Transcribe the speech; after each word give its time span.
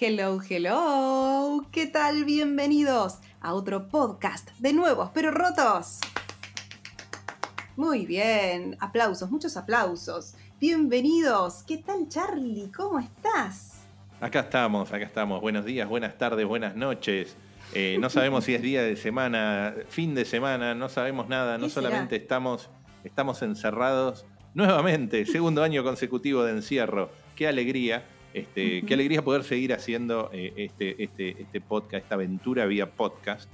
Hello, 0.00 0.38
hello. 0.48 1.66
¿Qué 1.72 1.86
tal? 1.86 2.24
Bienvenidos 2.24 3.18
a 3.40 3.52
otro 3.52 3.88
podcast 3.88 4.48
de 4.60 4.72
nuevos 4.72 5.10
pero 5.12 5.32
rotos. 5.32 5.98
Muy 7.74 8.06
bien, 8.06 8.76
aplausos, 8.78 9.28
muchos 9.28 9.56
aplausos. 9.56 10.36
Bienvenidos. 10.60 11.64
¿Qué 11.64 11.78
tal, 11.78 12.06
Charlie? 12.08 12.70
¿Cómo 12.70 13.00
estás? 13.00 13.88
Acá 14.20 14.40
estamos, 14.40 14.92
acá 14.92 15.04
estamos. 15.04 15.40
Buenos 15.40 15.64
días, 15.64 15.88
buenas 15.88 16.16
tardes, 16.16 16.46
buenas 16.46 16.76
noches. 16.76 17.34
Eh, 17.74 17.96
no 18.00 18.08
sabemos 18.10 18.44
si 18.44 18.54
es 18.54 18.62
día 18.62 18.84
de 18.84 18.94
semana, 18.94 19.74
fin 19.88 20.14
de 20.14 20.24
semana, 20.24 20.76
no 20.76 20.88
sabemos 20.88 21.28
nada. 21.28 21.58
No 21.58 21.68
solamente 21.68 22.14
estamos, 22.14 22.70
estamos 23.02 23.42
encerrados 23.42 24.26
nuevamente, 24.54 25.26
segundo 25.26 25.64
año 25.64 25.82
consecutivo 25.82 26.44
de 26.44 26.52
encierro. 26.52 27.10
Qué 27.34 27.48
alegría. 27.48 28.04
Este, 28.34 28.82
qué 28.82 28.94
alegría 28.94 29.22
poder 29.22 29.44
seguir 29.44 29.72
haciendo 29.72 30.30
eh, 30.32 30.52
este, 30.56 31.02
este, 31.02 31.42
este, 31.42 31.60
podcast, 31.60 32.04
esta 32.04 32.14
aventura 32.14 32.66
vía 32.66 32.90
podcast 32.90 33.48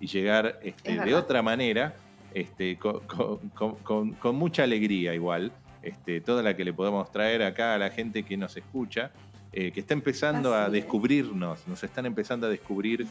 y 0.00 0.06
llegar 0.06 0.58
este, 0.62 0.98
de 0.98 1.14
otra 1.14 1.42
manera, 1.42 1.94
este, 2.34 2.78
con, 2.78 4.16
mucha 4.34 4.64
alegría 4.64 5.14
igual, 5.14 5.52
este, 5.82 6.20
toda 6.20 6.42
la 6.42 6.56
que 6.56 6.64
le 6.64 6.72
podemos 6.72 7.10
traer 7.10 7.42
acá 7.42 7.74
a 7.74 7.78
la 7.78 7.90
gente 7.90 8.24
que 8.24 8.36
nos 8.36 8.56
escucha, 8.56 9.10
eh, 9.52 9.70
que 9.72 9.80
está 9.80 9.94
empezando 9.94 10.54
a 10.54 10.68
descubrirnos, 10.68 11.66
nos 11.66 11.82
están 11.82 12.04
empezando 12.04 12.46
a 12.46 12.50
descubrir 12.50 13.06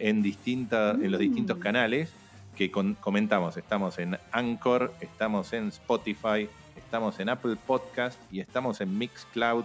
en, 0.00 0.22
distinta, 0.22 0.90
en 0.92 1.12
los 1.12 1.20
distintos 1.20 1.58
mm. 1.58 1.60
canales 1.60 2.12
que 2.56 2.70
comentamos. 2.70 3.56
Estamos 3.56 3.98
en 3.98 4.16
Anchor, 4.32 4.92
estamos 5.00 5.52
en 5.52 5.68
Spotify, 5.68 6.48
estamos 6.76 7.20
en 7.20 7.28
Apple 7.28 7.56
Podcast 7.64 8.18
y 8.32 8.40
estamos 8.40 8.80
en 8.80 8.96
Mixcloud 8.96 9.64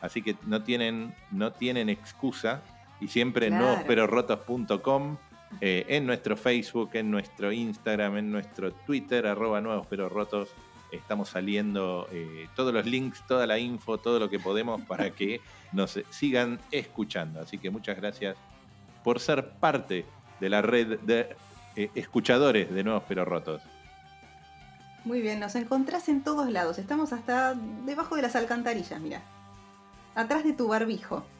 Así 0.00 0.22
que 0.22 0.36
no 0.46 0.62
tienen, 0.62 1.14
no 1.30 1.52
tienen 1.52 1.88
excusa. 1.88 2.62
Y 3.00 3.08
siempre 3.08 3.46
en 3.46 3.58
nuevosperorrotos.com, 3.58 5.16
eh, 5.60 5.84
en 5.88 6.06
nuestro 6.06 6.36
Facebook, 6.36 6.90
en 6.94 7.10
nuestro 7.10 7.50
Instagram, 7.50 8.18
en 8.18 8.30
nuestro 8.30 8.72
Twitter, 8.72 9.26
arroba 9.26 9.60
nuevos 9.60 9.86
Estamos 10.92 11.28
saliendo 11.28 12.08
eh, 12.12 12.48
todos 12.56 12.74
los 12.74 12.84
links, 12.84 13.24
toda 13.26 13.46
la 13.46 13.58
info, 13.58 13.98
todo 13.98 14.18
lo 14.18 14.28
que 14.28 14.40
podemos 14.40 14.80
para 14.82 15.10
que 15.10 15.40
nos 15.72 16.00
sigan 16.10 16.58
escuchando. 16.72 17.40
Así 17.40 17.58
que 17.58 17.70
muchas 17.70 17.96
gracias 17.96 18.36
por 19.04 19.20
ser 19.20 19.50
parte 19.50 20.04
de 20.40 20.50
la 20.50 20.62
red 20.62 20.98
de 21.00 21.36
eh, 21.76 21.90
escuchadores 21.94 22.72
de 22.72 22.84
Nuevos 22.84 23.04
Pero 23.08 23.24
Rotos. 23.24 23.62
Muy 25.04 25.22
bien, 25.22 25.40
nos 25.40 25.54
encontrás 25.54 26.08
en 26.08 26.22
todos 26.22 26.50
lados. 26.50 26.78
Estamos 26.78 27.12
hasta 27.12 27.54
debajo 27.54 28.16
de 28.16 28.22
las 28.22 28.36
alcantarillas, 28.36 29.00
mira 29.00 29.22
atrás 30.14 30.44
de 30.44 30.52
tu 30.52 30.68
barbijo. 30.68 31.24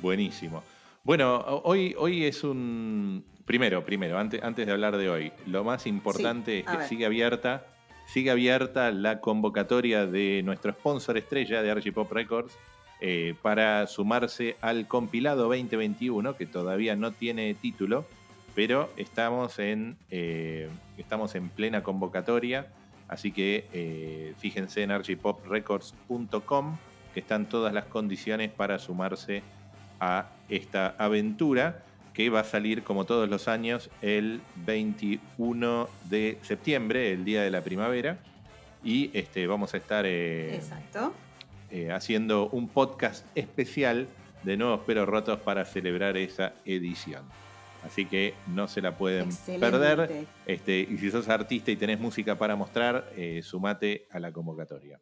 Buenísimo. 0.00 0.62
Bueno, 1.04 1.38
hoy, 1.64 1.94
hoy 1.98 2.24
es 2.24 2.44
un... 2.44 3.24
Primero, 3.44 3.84
primero, 3.84 4.18
antes, 4.18 4.42
antes 4.42 4.66
de 4.66 4.72
hablar 4.72 4.96
de 4.96 5.08
hoy, 5.08 5.32
lo 5.46 5.62
más 5.62 5.86
importante 5.86 6.58
es 6.58 6.66
que 6.66 6.82
sigue 6.88 7.06
abierta, 7.06 7.64
sigue 8.06 8.32
abierta 8.32 8.90
la 8.90 9.20
convocatoria 9.20 10.04
de 10.04 10.42
nuestro 10.44 10.72
sponsor 10.72 11.16
estrella 11.16 11.62
de 11.62 11.70
Archipop 11.70 12.10
Records 12.10 12.58
eh, 13.00 13.36
para 13.42 13.86
sumarse 13.86 14.56
al 14.60 14.88
compilado 14.88 15.44
2021, 15.44 16.36
que 16.36 16.46
todavía 16.46 16.96
no 16.96 17.12
tiene 17.12 17.54
título, 17.54 18.04
pero 18.56 18.90
estamos 18.96 19.58
en, 19.58 19.98
eh, 20.10 20.70
estamos 20.96 21.34
en 21.34 21.50
plena 21.50 21.82
convocatoria. 21.82 22.66
Así 23.08 23.32
que 23.32 23.66
eh, 23.72 24.34
fíjense 24.38 24.82
en 24.82 24.90
archipoprecords.com 24.90 26.76
que 27.14 27.20
están 27.20 27.48
todas 27.48 27.72
las 27.72 27.84
condiciones 27.84 28.50
para 28.50 28.78
sumarse 28.78 29.42
a 30.00 30.28
esta 30.48 30.94
aventura 30.98 31.82
que 32.12 32.30
va 32.30 32.40
a 32.40 32.44
salir 32.44 32.82
como 32.82 33.04
todos 33.04 33.28
los 33.28 33.46
años 33.46 33.90
el 34.00 34.40
21 34.64 35.88
de 36.08 36.38
septiembre, 36.42 37.12
el 37.12 37.24
día 37.24 37.42
de 37.42 37.50
la 37.50 37.60
primavera. 37.60 38.18
Y 38.82 39.10
este, 39.12 39.46
vamos 39.46 39.74
a 39.74 39.76
estar 39.76 40.04
eh, 40.06 40.60
eh, 41.70 41.92
haciendo 41.92 42.48
un 42.48 42.68
podcast 42.68 43.26
especial 43.34 44.08
de 44.44 44.56
nuevos 44.56 44.80
pero 44.86 45.04
rotos 45.04 45.40
para 45.40 45.64
celebrar 45.64 46.16
esa 46.16 46.54
edición. 46.64 47.24
Así 47.86 48.04
que 48.04 48.34
no 48.48 48.66
se 48.66 48.82
la 48.82 48.96
pueden 48.96 49.28
perder. 49.60 50.26
Este, 50.44 50.80
y 50.80 50.98
si 50.98 51.08
sos 51.10 51.28
artista 51.28 51.70
y 51.70 51.76
tenés 51.76 52.00
música 52.00 52.36
para 52.36 52.56
mostrar, 52.56 53.12
eh, 53.16 53.42
sumate 53.44 54.08
a 54.10 54.18
la 54.18 54.32
convocatoria. 54.32 54.98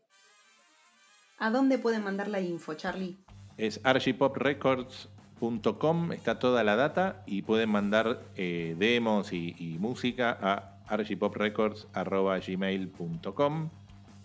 ¿A 1.38 1.48
dónde 1.50 1.78
pueden 1.78 2.04
mandar 2.04 2.28
la 2.28 2.40
info, 2.40 2.74
Charlie? 2.74 3.16
Es 3.56 3.80
archipoprecords.com, 3.84 6.12
está 6.12 6.38
toda 6.38 6.62
la 6.62 6.76
data 6.76 7.22
y 7.26 7.40
pueden 7.42 7.70
mandar 7.70 8.22
eh, 8.36 8.76
demos 8.78 9.32
y, 9.32 9.78
música 9.80 10.38
a 10.40 10.78
archipoprecords.gmail.com 10.86 13.70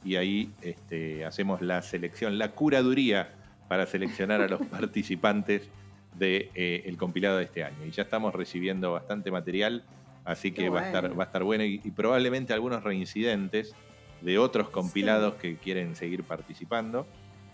y 0.04 0.18
ahí 0.18 0.54
este, 0.62 1.26
hacemos 1.26 1.62
la 1.62 1.82
selección, 1.82 2.38
la 2.38 2.52
curaduría 2.52 3.34
para 3.70 3.86
seleccionar 3.86 4.42
a 4.42 4.50
los 4.50 4.60
participantes 4.68 5.70
del 6.20 6.52
de, 6.54 6.84
eh, 6.86 6.96
compilado 6.98 7.38
de 7.38 7.46
este 7.46 7.64
año. 7.64 7.86
Y 7.86 7.92
ya 7.92 8.04
estamos 8.04 8.36
recibiendo 8.36 8.92
bastante 8.92 9.32
material, 9.32 9.84
así 10.26 10.52
que 10.52 10.70
va, 10.70 10.82
a 10.82 10.86
estar, 10.88 11.18
va 11.18 11.24
a 11.24 11.28
estar 11.28 11.44
bueno 11.44 11.64
y, 11.64 11.80
probablemente 11.92 12.54
algunos 12.54 12.84
reincidentes 12.84 13.74
de 14.22 14.38
otros 14.38 14.70
compilados 14.70 15.36
que 15.36 15.58
quieren 15.58 15.96
seguir 15.96 16.24
participando. 16.24 17.08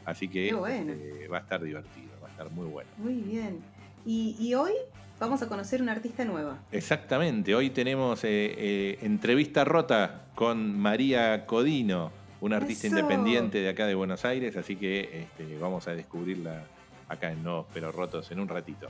Así 0.04 0.28
que 0.28 0.50
este, 0.50 1.28
va 1.28 1.38
a 1.38 1.42
estar 1.42 1.64
divertido, 1.64 2.12
va 2.22 2.28
a 2.28 2.32
estar 2.32 2.52
muy 2.52 2.68
bueno. 2.68 2.90
Muy 2.98 3.16
bien. 3.16 3.60
Y, 4.06 4.54
hoy 4.54 4.74
vamos 5.20 5.42
a 5.42 5.48
conocer 5.48 5.82
una 5.82 5.94
artista 5.94 6.26
nueva. 6.26 6.60
Exactamente, 6.72 7.56
hoy 7.56 7.70
tenemos 7.70 8.24
eh, 8.24 8.28
eh, 8.58 9.00
entrevista 9.02 9.64
rota 9.64 10.26
con 10.36 10.78
María 10.78 11.46
Codino, 11.48 12.12
una 12.42 12.58
artista 12.58 12.86
independiente 12.86 13.60
de 13.60 13.70
acá 13.70 13.88
de 13.88 13.96
Buenos 13.96 14.26
Aires, 14.26 14.58
así 14.58 14.76
que 14.76 15.24
este, 15.24 15.58
vamos 15.58 15.88
a 15.88 15.96
descubrirla 15.96 16.66
acá 17.08 17.32
en 17.32 17.44
Nuevos 17.44 17.66
Pero 17.74 17.92
Rotos 17.92 18.32
en 18.32 18.40
un 18.40 18.48
ratito. 18.48 18.90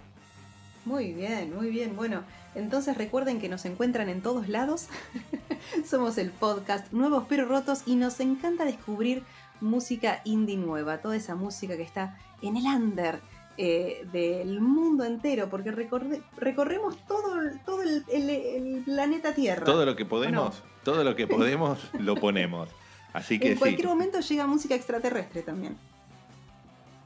Muy 0.85 1.13
bien, 1.13 1.55
muy 1.55 1.69
bien. 1.69 1.95
Bueno, 1.95 2.21
entonces 2.53 2.95
recuerden 2.97 3.39
que 3.39 3.49
nos 3.49 3.65
encuentran 3.65 4.07
en 4.07 4.21
todos 4.21 4.47
lados. 4.47 4.87
Somos 5.85 6.17
el 6.17 6.29
podcast 6.29 6.91
Nuevos 6.93 7.25
Pero 7.27 7.45
Rotos 7.45 7.81
y 7.87 7.95
nos 7.95 8.19
encanta 8.19 8.65
descubrir 8.65 9.23
música 9.61 10.21
indie 10.25 10.57
nueva, 10.57 10.99
toda 10.99 11.15
esa 11.15 11.35
música 11.35 11.75
que 11.75 11.83
está 11.83 12.17
en 12.41 12.57
el 12.57 12.65
under 12.65 13.19
eh, 13.57 14.05
del 14.11 14.59
mundo 14.59 15.05
entero, 15.05 15.49
porque 15.49 15.71
recorremos 15.71 16.97
todo, 17.07 17.39
todo 17.65 17.81
el, 17.81 18.83
planeta 18.85 19.33
Tierra. 19.33 19.63
Todo 19.63 19.85
lo 19.85 19.95
que 19.95 20.05
podemos, 20.05 20.61
todo 20.83 21.03
lo 21.03 21.15
que 21.15 21.25
podemos 21.27 21.79
lo 21.93 22.15
ponemos. 22.15 22.69
Así 23.13 23.39
que 23.39 23.53
en 23.53 23.57
cualquier 23.57 23.87
momento 23.87 24.19
llega 24.19 24.45
música 24.45 24.75
extraterrestre 24.75 25.41
también. 25.41 25.77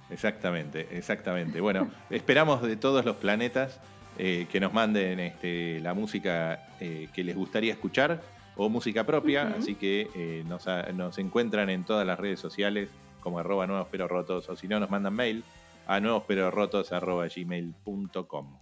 Exactamente, 0.10 0.88
exactamente. 0.92 1.62
Bueno, 1.62 1.90
esperamos 2.10 2.62
de 2.62 2.76
todos 2.76 3.06
los 3.06 3.16
planetas 3.18 3.80
eh, 4.18 4.48
que 4.52 4.60
nos 4.60 4.74
manden 4.74 5.20
este, 5.20 5.80
la 5.80 5.94
música 5.94 6.68
eh, 6.80 7.08
que 7.14 7.24
les 7.24 7.36
gustaría 7.36 7.72
escuchar 7.72 8.22
o 8.58 8.68
música 8.68 9.06
propia, 9.06 9.56
así 9.58 9.76
que 9.76 10.10
eh, 10.14 10.44
nos, 10.46 11.18
encuentran 11.18 11.70
en 11.70 11.86
todas 11.86 12.06
las 12.06 12.20
redes 12.20 12.40
sociales 12.40 12.90
como 13.22 13.40
arroba 13.40 13.66
nuevos 13.68 13.88
pero 13.90 14.10
rotos 14.10 14.50
o 14.50 14.56
si 14.58 14.68
no 14.68 14.80
nos 14.80 14.90
mandan 14.90 15.14
mail 15.14 15.46
a 15.88 16.02
nuevos 16.02 16.24
pero 16.28 16.52
rotos 16.52 16.92
arroba 16.92 17.28
gmail.com. 17.34 18.58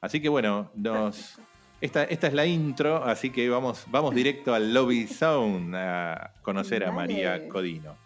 Así 0.00 0.20
que 0.20 0.28
bueno, 0.28 0.70
nos, 0.74 1.38
esta, 1.80 2.02
esta, 2.02 2.26
es 2.26 2.34
la 2.34 2.46
intro, 2.46 3.04
así 3.04 3.30
que 3.30 3.48
vamos, 3.48 3.84
vamos 3.88 4.14
directo 4.14 4.54
al 4.54 4.74
Lobby 4.74 5.06
Sound 5.06 5.76
a 5.76 6.32
conocer 6.42 6.84
a 6.84 6.90
María 6.90 7.48
Codino. 7.48 8.05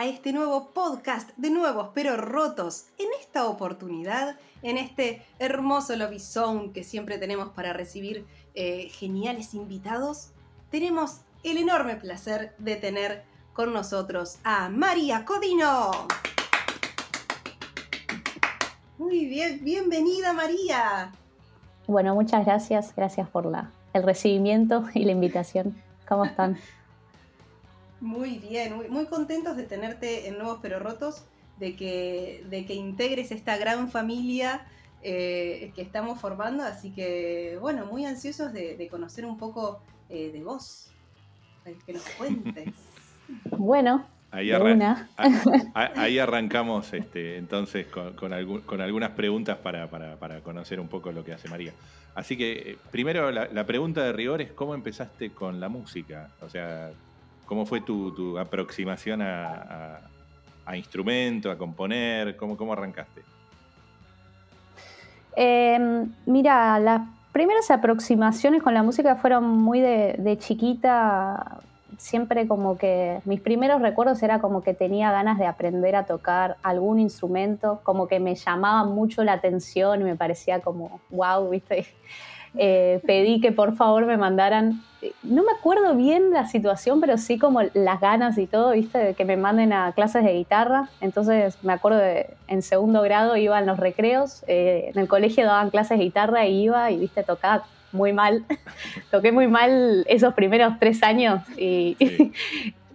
A 0.00 0.06
este 0.06 0.32
nuevo 0.32 0.70
podcast 0.70 1.28
de 1.36 1.50
nuevos 1.50 1.90
pero 1.92 2.16
rotos. 2.16 2.86
En 2.96 3.08
esta 3.20 3.46
oportunidad 3.46 4.38
en 4.62 4.78
este 4.78 5.22
hermoso 5.38 5.94
lobby 5.94 6.18
zone 6.18 6.72
que 6.72 6.84
siempre 6.84 7.18
tenemos 7.18 7.50
para 7.50 7.74
recibir 7.74 8.24
eh, 8.54 8.88
geniales 8.92 9.52
invitados, 9.52 10.30
tenemos 10.70 11.20
el 11.44 11.58
enorme 11.58 11.96
placer 11.96 12.54
de 12.56 12.76
tener 12.76 13.24
con 13.52 13.74
nosotros 13.74 14.38
a 14.42 14.70
María 14.70 15.26
Codino. 15.26 15.90
Muy 18.96 19.26
bien, 19.26 19.62
bienvenida 19.62 20.32
María. 20.32 21.12
Bueno, 21.86 22.14
muchas 22.14 22.46
gracias, 22.46 22.96
gracias 22.96 23.28
por 23.28 23.44
la, 23.44 23.70
el 23.92 24.02
recibimiento 24.02 24.82
y 24.94 25.04
la 25.04 25.12
invitación. 25.12 25.76
¿Cómo 26.08 26.24
están? 26.24 26.56
Muy 28.00 28.38
bien, 28.38 28.74
muy, 28.90 29.06
contentos 29.06 29.56
de 29.56 29.64
tenerte 29.64 30.28
en 30.28 30.38
Nuevos 30.38 30.58
Pero 30.62 30.78
Rotos, 30.78 31.24
de 31.58 31.76
que, 31.76 32.44
de 32.48 32.64
que 32.64 32.74
integres 32.74 33.30
esta 33.30 33.58
gran 33.58 33.90
familia 33.90 34.66
eh, 35.02 35.72
que 35.74 35.82
estamos 35.82 36.20
formando, 36.20 36.62
así 36.62 36.90
que 36.90 37.58
bueno, 37.60 37.86
muy 37.86 38.06
ansiosos 38.06 38.52
de, 38.52 38.88
conocer 38.90 39.26
un 39.26 39.36
poco 39.36 39.82
eh, 40.08 40.30
de 40.32 40.42
vos, 40.42 40.92
que 41.86 41.92
nos 41.92 42.08
cuentes. 42.10 42.74
Bueno, 43.56 44.04
Ahí, 44.32 44.52
ahí, 45.74 46.18
arrancamos 46.20 46.92
este, 46.92 47.36
entonces 47.36 47.86
con, 47.88 48.32
algunas 48.32 49.10
preguntas 49.10 49.58
para, 49.58 49.88
conocer 50.44 50.78
un 50.78 50.86
poco 50.86 51.10
lo 51.10 51.24
que 51.24 51.32
hace 51.32 51.48
María. 51.48 51.72
Así 52.14 52.36
que 52.36 52.52
eh, 52.52 52.78
primero 52.92 53.30
la, 53.32 53.66
pregunta 53.66 54.04
de 54.04 54.12
rigor 54.12 54.40
es 54.40 54.52
cómo 54.52 54.74
empezaste 54.74 55.30
con 55.30 55.58
la 55.58 55.68
música, 55.68 56.30
o 56.42 56.48
sea, 56.48 56.92
cómo 57.50 57.66
fue 57.66 57.80
tu, 57.80 58.38
aproximación 58.38 59.20
a, 59.20 59.98
instrumento, 60.76 61.50
a 61.50 61.58
componer, 61.58 62.36
cómo, 62.36 62.56
cómo 62.56 62.72
arrancaste. 62.72 63.22
Em, 65.34 66.12
mira, 66.26 66.78
las 66.78 67.02
primeras 67.32 67.68
aproximaciones 67.72 68.62
con 68.62 68.72
la 68.72 68.84
música 68.84 69.16
fueron 69.16 69.48
muy 69.48 69.80
de 69.80 70.38
chiquita 70.38 71.60
siempre 72.00 72.48
como 72.48 72.78
que 72.78 73.20
mis 73.24 73.40
primeros 73.40 73.82
recuerdos 73.82 74.22
era 74.22 74.38
como 74.38 74.62
que 74.62 74.72
tenía 74.72 75.12
ganas 75.12 75.38
de 75.38 75.46
aprender 75.46 75.94
a 75.96 76.06
tocar 76.06 76.56
algún 76.62 76.98
instrumento, 76.98 77.80
como 77.82 78.08
que 78.08 78.18
me 78.20 78.34
llamaba 78.34 78.84
mucho 78.84 79.22
la 79.22 79.34
atención 79.34 80.00
y 80.00 80.04
me 80.04 80.16
parecía 80.16 80.60
como, 80.60 81.00
wow, 81.10 81.50
viste. 81.50 81.86
Eh, 82.56 83.00
pedí 83.06 83.40
que 83.40 83.52
por 83.52 83.76
favor 83.76 84.06
me 84.06 84.16
mandaran, 84.16 84.82
no 85.22 85.42
me 85.44 85.52
acuerdo 85.52 85.94
bien 85.94 86.32
la 86.32 86.46
situación, 86.46 87.00
pero 87.00 87.16
sí 87.16 87.38
como 87.38 87.60
las 87.74 88.00
ganas 88.00 88.38
y 88.38 88.46
todo, 88.46 88.72
viste, 88.72 88.98
de 88.98 89.14
que 89.14 89.24
me 89.24 89.36
manden 89.36 89.72
a 89.72 89.92
clases 89.92 90.24
de 90.24 90.32
guitarra. 90.32 90.88
Entonces 91.00 91.58
me 91.62 91.72
acuerdo 91.72 91.98
de 91.98 92.30
en 92.48 92.62
segundo 92.62 93.02
grado 93.02 93.36
iba 93.36 93.58
en 93.58 93.66
los 93.66 93.78
recreos, 93.78 94.44
eh, 94.46 94.90
en 94.92 95.00
el 95.00 95.08
colegio 95.08 95.44
daban 95.44 95.70
clases 95.70 95.98
de 95.98 96.04
guitarra 96.04 96.46
y 96.46 96.64
iba 96.64 96.90
y 96.90 96.98
viste, 96.98 97.22
tocaba 97.22 97.64
muy 97.92 98.12
mal. 98.12 98.44
Toqué 99.10 99.32
muy 99.32 99.48
mal 99.48 100.04
esos 100.08 100.34
primeros 100.34 100.74
tres 100.78 101.02
años. 101.02 101.42
Y, 101.56 101.96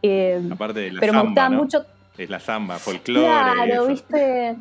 eh, 0.02 0.42
Aparte 0.52 0.80
de 0.82 0.92
la 0.92 1.00
pero 1.00 1.14
me 1.14 1.22
gustaba 1.24 1.50
mucho. 1.50 1.86
Es 2.18 2.30
la 2.30 2.40
samba, 2.40 2.78
folclore. 2.78 3.26
Claro, 3.26 3.88
viste, 3.88 4.56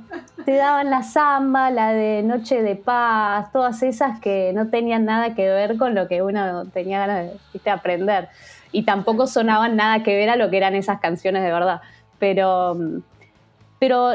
te 0.45 0.55
daban 0.56 0.91
la 0.91 1.05
samba, 1.05 1.71
la 1.71 1.93
de 1.93 2.23
Noche 2.25 2.62
de 2.62 2.75
Paz, 2.75 3.53
todas 3.53 3.83
esas 3.83 4.19
que 4.21 4.53
no 4.55 4.71
tenían 4.71 5.05
nada 5.05 5.35
que 5.35 5.47
ver 5.49 5.77
con 5.77 5.95
lo 5.95 6.09
que 6.09 6.23
uno 6.23 6.65
tenía 6.67 6.99
ganas 6.99 7.27
de 7.27 7.37
¿viste? 7.53 7.71
aprender. 7.71 8.29
Y 8.73 8.83
tampoco 8.83 9.29
sonaban 9.29 9.77
nada 9.77 10.03
que 10.03 10.17
ver 10.17 10.31
a 10.31 10.37
lo 10.37 10.51
que 10.51 10.56
eran 10.56 10.75
esas 10.75 10.99
canciones 11.01 11.45
de 11.45 11.53
verdad. 11.53 11.81
Pero, 12.19 12.77
pero 13.79 14.15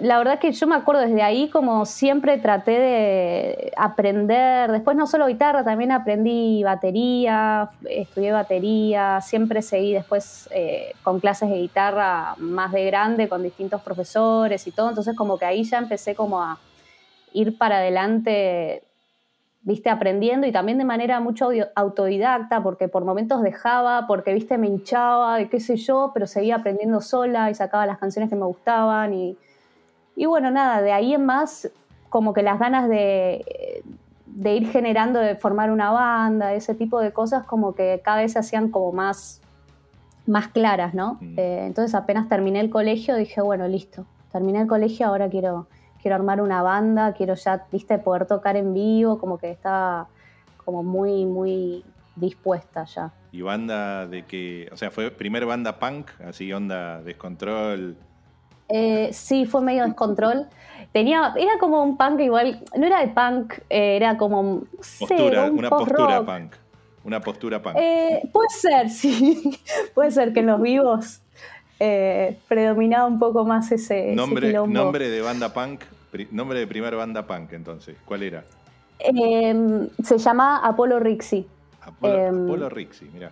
la 0.00 0.18
verdad 0.18 0.38
que 0.38 0.52
yo 0.52 0.66
me 0.66 0.74
acuerdo 0.74 1.02
desde 1.02 1.22
ahí 1.22 1.48
como 1.50 1.86
siempre 1.86 2.38
traté 2.38 2.72
de 2.72 3.72
aprender, 3.76 4.70
después 4.72 4.96
no 4.96 5.06
solo 5.06 5.26
guitarra, 5.26 5.64
también 5.64 5.92
aprendí 5.92 6.62
batería, 6.62 7.70
estudié 7.88 8.32
batería, 8.32 9.20
siempre 9.20 9.62
seguí 9.62 9.92
después 9.92 10.48
eh, 10.52 10.94
con 11.02 11.20
clases 11.20 11.50
de 11.50 11.56
guitarra 11.56 12.34
más 12.38 12.72
de 12.72 12.84
grande, 12.86 13.28
con 13.28 13.42
distintos 13.42 13.82
profesores 13.82 14.66
y 14.66 14.72
todo, 14.72 14.88
entonces 14.88 15.16
como 15.16 15.38
que 15.38 15.44
ahí 15.44 15.64
ya 15.64 15.78
empecé 15.78 16.14
como 16.14 16.42
a 16.42 16.58
ir 17.32 17.58
para 17.58 17.76
adelante, 17.76 18.82
viste, 19.62 19.90
aprendiendo 19.90 20.46
y 20.46 20.52
también 20.52 20.78
de 20.78 20.84
manera 20.84 21.20
mucho 21.20 21.50
autodidacta, 21.74 22.62
porque 22.62 22.88
por 22.88 23.04
momentos 23.04 23.42
dejaba, 23.42 24.06
porque, 24.06 24.32
viste, 24.32 24.58
me 24.58 24.68
hinchaba 24.68 25.40
y 25.40 25.48
qué 25.48 25.60
sé 25.60 25.76
yo, 25.76 26.10
pero 26.14 26.26
seguía 26.26 26.56
aprendiendo 26.56 27.00
sola 27.00 27.50
y 27.50 27.54
sacaba 27.54 27.86
las 27.86 27.98
canciones 27.98 28.30
que 28.30 28.36
me 28.36 28.46
gustaban 28.46 29.14
y 29.14 29.36
y 30.16 30.26
bueno, 30.26 30.50
nada, 30.50 30.82
de 30.82 30.92
ahí 30.92 31.14
en 31.14 31.26
más, 31.26 31.70
como 32.08 32.32
que 32.32 32.42
las 32.42 32.58
ganas 32.58 32.88
de, 32.88 33.82
ir 34.44 34.68
generando, 34.68 35.18
de 35.18 35.36
formar 35.36 35.70
una 35.70 35.90
banda, 35.90 36.54
ese 36.54 36.74
tipo 36.74 37.00
de 37.00 37.12
cosas, 37.12 37.44
como 37.44 37.74
que 37.74 38.00
cada 38.04 38.18
vez 38.18 38.32
se 38.32 38.38
hacían 38.38 38.70
como 38.70 38.92
más, 38.92 39.40
más 40.26 40.48
claras, 40.48 40.94
¿no? 40.94 41.18
Mm. 41.20 41.38
Eh, 41.38 41.66
entonces 41.66 41.94
apenas 41.94 42.28
terminé 42.28 42.60
el 42.60 42.70
colegio, 42.70 43.16
dije, 43.16 43.40
bueno, 43.40 43.66
listo, 43.66 44.06
terminé 44.30 44.60
el 44.60 44.68
colegio, 44.68 45.06
ahora 45.06 45.28
quiero, 45.28 45.66
quiero 46.00 46.14
armar 46.14 46.40
una 46.40 46.62
banda, 46.62 47.12
quiero 47.14 47.34
ya, 47.34 47.66
viste, 47.72 47.98
poder 47.98 48.26
tocar 48.26 48.56
en 48.56 48.72
vivo, 48.72 49.18
como 49.18 49.38
que 49.38 49.50
estaba 49.50 50.06
como 50.64 50.82
muy, 50.82 51.26
muy 51.26 51.84
dispuesta 52.16 52.84
ya. 52.84 53.12
¿Y 53.32 53.42
banda 53.42 54.06
de 54.06 54.24
que, 54.24 54.68
o 54.72 54.76
sea, 54.76 54.90
fue 54.90 55.10
primer 55.10 55.44
banda 55.44 55.78
punk, 55.78 56.08
así 56.24 56.52
onda 56.52 57.02
descontrol? 57.02 57.96
Eh, 58.68 59.10
sí, 59.12 59.46
fue 59.46 59.62
medio 59.62 59.84
descontrol. 59.84 60.46
Tenía, 60.92 61.34
era 61.36 61.58
como 61.58 61.82
un 61.82 61.96
punk 61.96 62.20
igual, 62.20 62.62
no 62.76 62.86
era 62.86 63.00
de 63.00 63.08
punk, 63.08 63.54
eh, 63.68 63.96
era 63.96 64.16
como 64.16 64.64
postura, 64.76 65.50
una 65.50 65.70
postura 65.70 66.24
punk. 66.24 66.54
Una 67.04 67.20
postura 67.20 67.62
punk. 67.62 67.76
Eh, 67.78 68.22
puede 68.32 68.48
ser, 68.50 68.90
sí. 68.90 69.58
puede 69.94 70.10
ser 70.10 70.32
que 70.32 70.40
en 70.40 70.46
los 70.46 70.60
vivos 70.60 71.20
predominaba 72.48 73.06
un 73.06 73.18
poco 73.18 73.44
más 73.44 73.70
ese 73.70 74.14
nombre, 74.14 74.52
nombre 74.52 75.10
de 75.10 75.20
banda 75.20 75.52
punk, 75.52 75.82
nombre 76.30 76.58
de 76.60 76.66
primera 76.66 76.96
banda 76.96 77.26
punk 77.26 77.52
entonces, 77.52 77.96
¿cuál 78.06 78.22
era? 78.22 78.44
Em, 78.98 79.88
se 80.02 80.16
llama 80.16 80.58
Apolo 80.64 80.98
Rixi. 80.98 81.46
Apolo, 81.82 82.14
em, 82.14 82.44
Apolo 82.44 82.68
Rixi, 82.70 83.10
mira. 83.12 83.30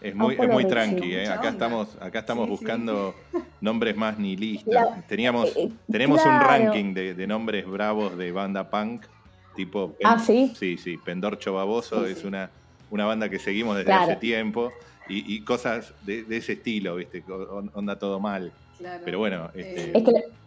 Es 0.00 0.14
muy, 0.14 0.34
es 0.34 0.48
muy 0.48 0.64
tranqui, 0.64 1.14
¿eh? 1.14 1.28
acá 1.28 1.50
estamos, 1.50 1.88
acá 2.00 2.20
estamos 2.20 2.48
buscando 2.48 3.14
nombres 3.60 3.96
más 3.96 4.18
nihilistas. 4.18 5.06
Teníamos, 5.06 5.54
eh, 5.56 5.64
eh, 5.64 5.72
tenemos 5.90 6.24
un 6.24 6.40
ranking 6.40 6.94
de, 6.94 7.26
nombres 7.26 7.66
bravos 7.66 8.16
de 8.16 8.32
banda 8.32 8.70
punk, 8.70 9.04
tipo... 9.54 9.94
ah, 10.02 10.18
sí. 10.18 10.52
Sí, 10.58 10.78
sí, 10.78 10.96
Pendorcho 10.96 11.52
Baboso 11.52 12.06
es 12.06 12.24
una, 12.24 12.50
una 12.90 13.04
banda 13.04 13.28
que 13.28 13.38
seguimos 13.38 13.76
desde 13.76 13.92
hace 13.92 14.16
tiempo 14.16 14.72
y, 15.08 15.42
cosas 15.42 15.92
de, 16.02 16.24
ese 16.30 16.54
estilo, 16.54 16.96
¿viste? 16.96 17.22
Onda 17.74 17.98
todo 17.98 18.20
mal. 18.20 18.52
Pero 19.04 19.18
bueno... 19.18 19.50
Este... 19.54 19.98
Es 19.98 20.04
que 20.04 20.39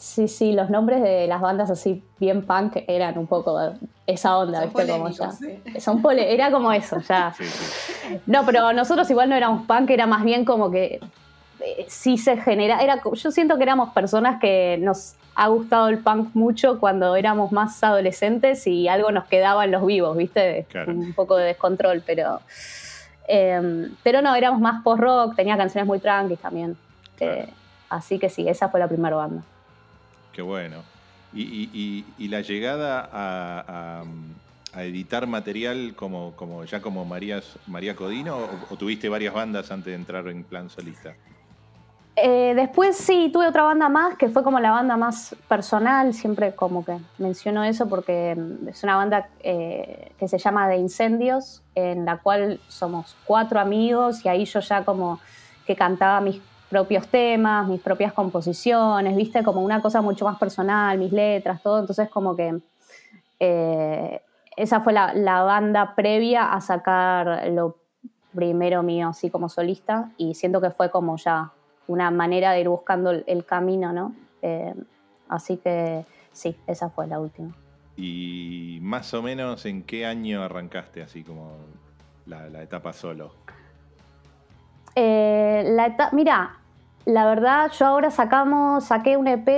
Sí, 0.00 0.28
sí, 0.28 0.52
los 0.52 0.70
nombres 0.70 1.02
de 1.02 1.26
las 1.26 1.42
bandas 1.42 1.68
así 1.68 2.02
bien 2.18 2.46
punk 2.46 2.78
eran 2.88 3.18
un 3.18 3.26
poco 3.26 3.60
esa 4.06 4.38
onda, 4.38 4.64
¿viste? 4.64 4.88
Como 4.88 5.10
ya. 5.10 5.30
Son 5.78 6.02
era 6.18 6.50
como 6.50 6.72
eso, 6.72 7.00
ya. 7.06 7.34
No, 8.26 8.46
pero 8.46 8.72
nosotros 8.72 9.10
igual 9.10 9.28
no 9.28 9.36
éramos 9.36 9.66
punk, 9.66 9.90
era 9.90 10.06
más 10.06 10.24
bien 10.24 10.46
como 10.46 10.70
que 10.70 11.00
eh, 11.60 11.84
sí 11.86 12.16
se 12.16 12.38
genera. 12.38 12.78
Era, 12.80 13.02
yo 13.12 13.30
siento 13.30 13.58
que 13.58 13.62
éramos 13.62 13.90
personas 13.92 14.40
que 14.40 14.78
nos 14.80 15.16
ha 15.34 15.48
gustado 15.48 15.88
el 15.88 15.98
punk 15.98 16.34
mucho 16.34 16.80
cuando 16.80 17.14
éramos 17.14 17.52
más 17.52 17.84
adolescentes 17.84 18.66
y 18.66 18.88
algo 18.88 19.12
nos 19.12 19.26
quedaba 19.26 19.66
en 19.66 19.70
los 19.70 19.84
vivos, 19.84 20.16
¿viste? 20.16 20.66
Un 20.86 21.12
poco 21.12 21.36
de 21.36 21.44
descontrol, 21.44 22.02
pero. 22.06 22.40
Em, 23.28 23.94
pero 24.02 24.22
no, 24.22 24.34
éramos 24.34 24.62
más 24.62 24.82
post-rock, 24.82 25.36
tenía 25.36 25.58
canciones 25.58 25.86
muy 25.86 25.98
tranquilas 25.98 26.40
también. 26.40 26.78
Eh, 27.20 27.50
así 27.90 28.18
que 28.18 28.30
sí, 28.30 28.48
esa 28.48 28.70
fue 28.70 28.80
la 28.80 28.88
primera 28.88 29.16
banda. 29.16 29.42
Qué 30.32 30.42
bueno. 30.42 30.82
Y, 31.32 32.04
la 32.18 32.40
llegada 32.40 33.08
a, 33.12 34.04
editar 34.76 35.26
material 35.26 35.94
como, 35.96 36.32
como 36.36 36.64
ya 36.64 36.80
como 36.80 37.04
María, 37.04 37.40
María 37.66 37.96
Codino 37.96 38.38
o, 38.70 38.76
tuviste 38.76 39.08
varias 39.08 39.34
bandas 39.34 39.70
antes 39.72 39.86
de 39.86 39.94
entrar 39.94 40.26
en 40.28 40.44
plan 40.44 40.70
solista? 40.70 41.14
Eh, 42.16 42.52
después 42.54 42.96
sí, 42.96 43.30
tuve 43.32 43.46
otra 43.46 43.62
banda 43.62 43.88
más 43.88 44.16
que 44.16 44.28
fue 44.28 44.42
como 44.42 44.60
la 44.60 44.70
banda 44.72 44.96
más 44.96 45.34
personal, 45.48 46.12
siempre 46.12 46.54
como 46.54 46.84
que 46.84 46.98
menciono 47.18 47.64
eso 47.64 47.88
porque 47.88 48.36
mm, 48.36 48.68
es 48.68 48.82
una 48.82 48.96
banda 48.96 49.28
eh, 49.42 50.12
que 50.18 50.28
se 50.28 50.38
llama 50.38 50.68
De 50.68 50.76
Incendios, 50.76 51.62
en 51.74 52.04
la 52.04 52.18
cual 52.18 52.60
somos 52.68 53.16
cuatro 53.24 53.58
amigos 53.58 54.24
y 54.24 54.28
ahí 54.28 54.44
yo 54.44 54.60
ya 54.60 54.84
como 54.84 55.18
que 55.66 55.76
cantaba 55.76 56.20
mis 56.20 56.42
propios 56.70 57.08
temas, 57.08 57.68
mis 57.68 57.80
propias 57.80 58.12
composiciones, 58.12 59.16
viste, 59.16 59.42
como 59.42 59.60
una 59.60 59.82
cosa 59.82 60.00
mucho 60.00 60.24
más 60.24 60.38
personal, 60.38 60.96
mis 60.96 61.12
letras, 61.12 61.60
todo. 61.62 61.80
Entonces, 61.80 62.08
como 62.08 62.36
que 62.36 62.60
eh, 63.40 64.22
esa 64.56 64.80
fue 64.80 64.92
la, 64.92 65.42
banda 65.42 65.94
previa 65.96 66.52
a 66.52 66.60
sacar 66.60 67.48
lo 67.48 67.76
primero 68.32 68.84
mío, 68.84 69.08
así 69.08 69.30
como 69.30 69.48
solista, 69.48 70.12
y 70.16 70.34
siento 70.34 70.60
que 70.60 70.70
fue 70.70 70.90
como 70.90 71.16
ya 71.16 71.50
una 71.88 72.12
manera 72.12 72.52
de 72.52 72.60
ir 72.60 72.68
buscando 72.68 73.10
el, 73.10 73.44
camino, 73.44 73.92
¿no? 73.92 74.14
Eh, 74.40 74.72
así 75.28 75.56
que 75.56 76.04
sí, 76.30 76.56
esa 76.68 76.88
fue 76.88 77.08
la 77.08 77.18
última. 77.18 77.52
¿Y 77.96 78.78
más 78.80 79.12
o 79.12 79.22
menos 79.22 79.66
en 79.66 79.82
qué 79.82 80.06
año 80.06 80.42
arrancaste 80.44 81.02
así 81.02 81.24
como 81.24 81.56
la 82.26 82.62
etapa 82.62 82.92
solo? 82.92 83.32
Eh, 84.94 85.64
la 85.66 86.10
mira, 86.12 86.58
la 87.06 87.24
verdad, 87.26 87.70
yo 87.78 87.86
ahora 87.86 88.10
sacamos, 88.10 88.84
saqué 88.84 89.16
un 89.16 89.26
EP, 89.26 89.48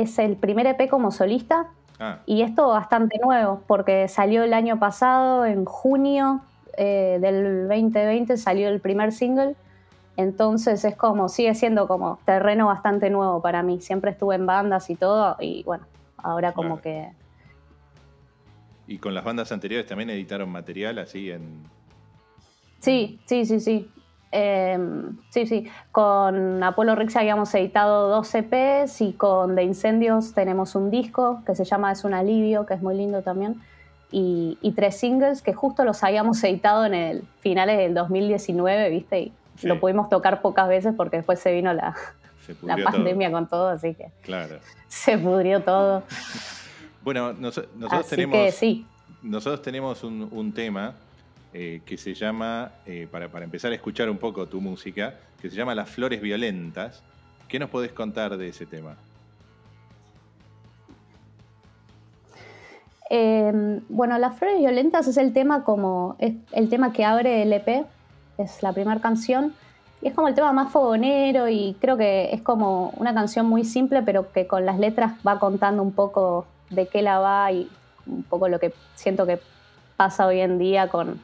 es 0.00 0.18
el 0.18 0.36
primer 0.36 0.66
EP 0.66 0.88
como 0.88 1.10
solista. 1.10 1.68
Ah. 1.98 2.20
Y 2.26 2.42
esto 2.42 2.68
bastante 2.68 3.18
nuevo, 3.18 3.62
porque 3.66 4.08
salió 4.08 4.44
el 4.44 4.54
año 4.54 4.78
pasado, 4.78 5.46
en 5.46 5.64
junio 5.64 6.42
eh, 6.76 7.18
del 7.20 7.68
2020, 7.68 8.36
salió 8.36 8.68
el 8.68 8.80
primer 8.80 9.12
single. 9.12 9.56
Entonces 10.16 10.84
es 10.84 10.96
como, 10.96 11.28
sigue 11.28 11.54
siendo 11.54 11.88
como 11.88 12.18
terreno 12.24 12.66
bastante 12.66 13.10
nuevo 13.10 13.42
para 13.42 13.62
mí. 13.62 13.80
Siempre 13.80 14.12
estuve 14.12 14.34
en 14.36 14.46
bandas 14.46 14.88
y 14.88 14.94
todo, 14.96 15.36
y 15.40 15.62
bueno, 15.64 15.84
ahora 16.16 16.52
como 16.52 16.80
que. 16.80 17.10
¿Y 18.86 18.98
con 18.98 19.14
las 19.14 19.24
bandas 19.24 19.50
anteriores 19.52 19.86
también 19.86 20.10
editaron 20.10 20.48
material 20.48 20.98
así 20.98 21.30
en.? 21.30 21.64
Sí, 22.78 23.18
sí, 23.26 23.44
sí, 23.44 23.60
sí. 23.60 23.90
Em, 24.38 25.16
sí, 25.30 25.46
sí. 25.46 25.66
Con 25.92 26.62
Apolo 26.62 26.94
Rix 26.94 27.16
habíamos 27.16 27.54
editado 27.54 28.10
dos 28.10 28.34
EPs 28.34 29.00
y 29.00 29.14
con 29.14 29.54
De 29.54 29.62
Incendios 29.62 30.34
tenemos 30.34 30.74
un 30.74 30.90
disco 30.90 31.42
que 31.46 31.54
se 31.54 31.64
llama 31.64 31.90
Es 31.92 32.04
un 32.04 32.12
alivio, 32.12 32.66
que 32.66 32.74
es 32.74 32.82
muy 32.82 32.94
lindo 32.94 33.22
también. 33.22 33.62
Y, 34.10 34.58
tres 34.76 34.98
singles 34.98 35.40
que 35.40 35.54
justo 35.54 35.84
los 35.84 36.04
habíamos 36.04 36.44
editado 36.44 36.84
en 36.84 36.92
el 36.92 37.24
finales 37.40 37.78
del 37.78 37.94
2019, 37.94 38.90
¿viste? 38.90 39.20
Y 39.20 39.32
lo 39.62 39.80
pudimos 39.80 40.10
tocar 40.10 40.42
pocas 40.42 40.68
veces 40.68 40.92
porque 40.94 41.16
después 41.16 41.40
se 41.40 41.52
vino 41.52 41.72
la, 41.72 41.96
la 42.62 42.76
pandemia 42.76 43.30
con 43.32 43.48
todo, 43.48 43.68
así 43.68 43.94
que 43.94 44.10
claro. 44.22 44.58
se 44.88 45.16
pudrió 45.16 45.62
todo. 45.62 46.02
bueno, 47.02 47.32
nosotros 47.32 48.06
tenemos, 48.08 48.54
sí. 48.54 48.86
nosotros 49.22 49.62
tenemos 49.62 50.04
un, 50.04 50.52
tema 50.54 50.94
eh, 51.58 51.80
que 51.86 51.96
se 51.96 52.12
llama, 52.12 52.70
eh, 52.84 53.08
para, 53.10 53.24
empezar 53.42 53.72
a 53.72 53.74
escuchar 53.74 54.10
un 54.10 54.18
poco 54.18 54.46
tu 54.46 54.60
música, 54.60 55.14
que 55.40 55.48
se 55.48 55.56
llama 55.56 55.74
Las 55.74 55.88
Flores 55.88 56.20
Violentas. 56.20 57.02
¿Qué 57.48 57.58
nos 57.58 57.70
podés 57.70 57.92
contar 57.92 58.36
de 58.36 58.48
ese 58.48 58.66
tema? 58.66 58.94
Em, 63.08 63.80
bueno, 63.88 64.18
Las 64.18 64.38
Flores 64.38 64.58
Violentas 64.58 65.08
es 65.08 65.16
el 65.16 65.32
tema 65.32 65.64
como, 65.64 66.16
es 66.18 66.34
el 66.52 66.68
tema 66.68 66.92
que 66.92 67.06
abre 67.06 67.40
el 67.40 67.54
EP 67.54 67.86
es 68.36 68.62
la 68.62 68.74
primera 68.74 69.00
canción. 69.00 69.54
Y 70.02 70.08
es 70.08 70.14
como 70.14 70.28
el 70.28 70.34
tema 70.34 70.52
más 70.52 70.70
fogonero 70.70 71.48
y 71.48 71.74
creo 71.80 71.96
que 71.96 72.34
es 72.34 72.42
como 72.42 72.90
una 72.98 73.14
canción 73.14 73.46
muy 73.46 73.64
simple, 73.64 74.02
pero 74.02 74.30
que 74.30 74.46
con 74.46 74.66
las 74.66 74.78
letras 74.78 75.14
va 75.26 75.38
contando 75.38 75.82
un 75.82 75.92
poco 75.92 76.46
de 76.68 76.86
qué 76.86 77.00
la 77.00 77.18
va 77.18 77.50
y 77.50 77.66
un 78.04 78.24
poco 78.24 78.46
lo 78.46 78.60
que 78.60 78.74
siento 78.94 79.24
que 79.24 79.40
pasa 79.96 80.26
hoy 80.26 80.40
en 80.40 80.58
día 80.58 80.88
con 80.88 81.18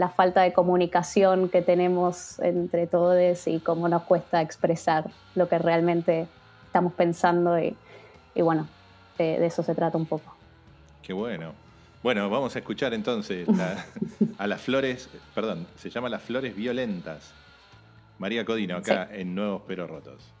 la 0.00 0.08
falta 0.08 0.40
de 0.40 0.54
comunicación 0.54 1.50
que 1.50 1.60
tenemos 1.60 2.38
entre 2.38 2.86
todos 2.86 3.46
y 3.46 3.60
cómo 3.60 3.86
nos 3.86 4.04
cuesta 4.04 4.40
expresar 4.40 5.10
lo 5.34 5.46
que 5.46 5.58
realmente 5.58 6.26
estamos 6.64 6.94
pensando 6.94 7.58
y, 7.58 7.76
bueno, 8.34 8.66
de 9.18 9.44
eso 9.44 9.62
se 9.62 9.74
trata 9.74 9.98
un 9.98 10.06
poco. 10.06 10.34
Qué 11.02 11.12
bueno. 11.12 11.52
Bueno, 12.02 12.30
vamos 12.30 12.56
a 12.56 12.60
escuchar 12.60 12.94
entonces 12.94 13.46
a 14.38 14.46
las 14.46 14.62
flores, 14.62 15.10
perdón, 15.34 15.66
se 15.76 15.90
llama 15.90 16.08
Las 16.08 16.22
Flores 16.22 16.56
Violentas. 16.56 17.34
María 18.16 18.46
Codino, 18.46 18.78
acá 18.78 19.06
en 19.12 19.34
Nuevos 19.34 19.64
Pero 19.66 19.86
Rotos. 19.86 20.32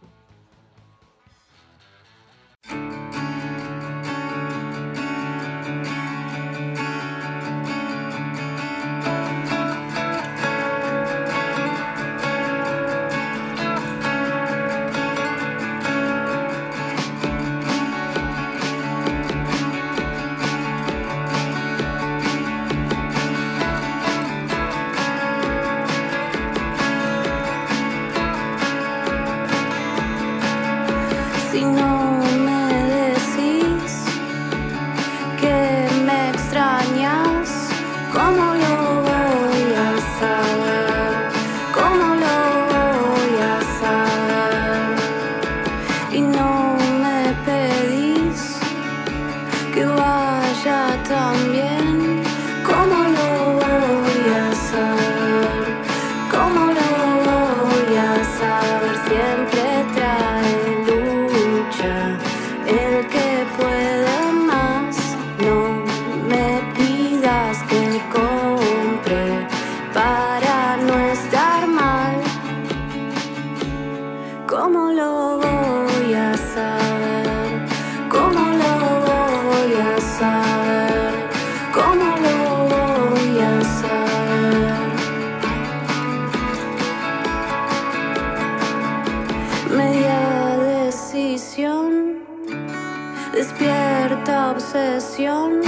canción 95.20 95.59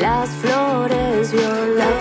las 0.00 0.28
flores 0.30 1.32
violan. 1.32 1.95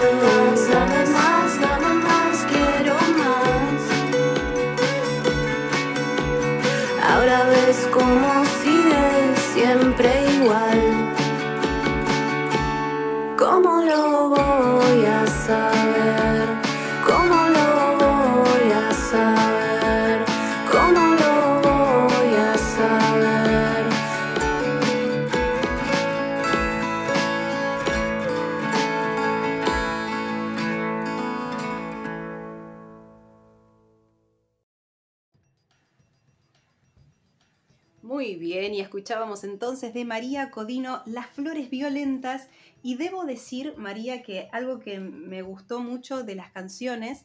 Escuchábamos 39.15 39.45
entonces 39.45 39.93
de 39.93 40.03
María 40.03 40.51
Codino 40.51 41.01
Las 41.05 41.27
Flores 41.27 41.69
Violentas. 41.69 42.49
Y 42.83 42.95
debo 42.95 43.23
decir, 43.23 43.73
María, 43.77 44.21
que 44.21 44.49
algo 44.51 44.79
que 44.79 44.99
me 44.99 45.41
gustó 45.41 45.79
mucho 45.79 46.23
de 46.23 46.35
las 46.35 46.51
canciones 46.51 47.23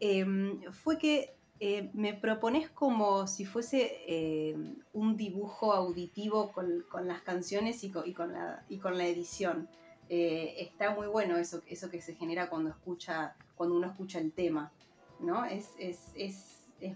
em, 0.00 0.62
fue 0.72 0.96
que 0.96 1.36
eh, 1.60 1.90
me 1.92 2.14
propones 2.14 2.70
como 2.70 3.26
si 3.26 3.44
fuese 3.44 3.98
eh, 4.06 4.56
un 4.94 5.18
dibujo 5.18 5.74
auditivo 5.74 6.52
con, 6.52 6.86
las 7.06 7.20
canciones 7.20 7.84
y 7.84 7.90
con, 7.90 8.32
la, 8.32 8.64
y 8.70 8.78
con 8.78 8.96
la 8.96 9.06
edición. 9.06 9.68
Eh, 10.08 10.54
está 10.56 10.94
muy 10.94 11.06
bueno 11.06 11.36
eso, 11.36 11.60
eso 11.66 11.90
que 11.90 12.00
se 12.00 12.14
genera 12.14 12.48
cuando, 12.48 12.70
escucha, 12.70 13.36
cuando 13.56 13.76
uno 13.76 13.88
escucha 13.88 14.18
el 14.18 14.32
tema, 14.32 14.72
¿no? 15.20 15.44
Es, 15.44 15.68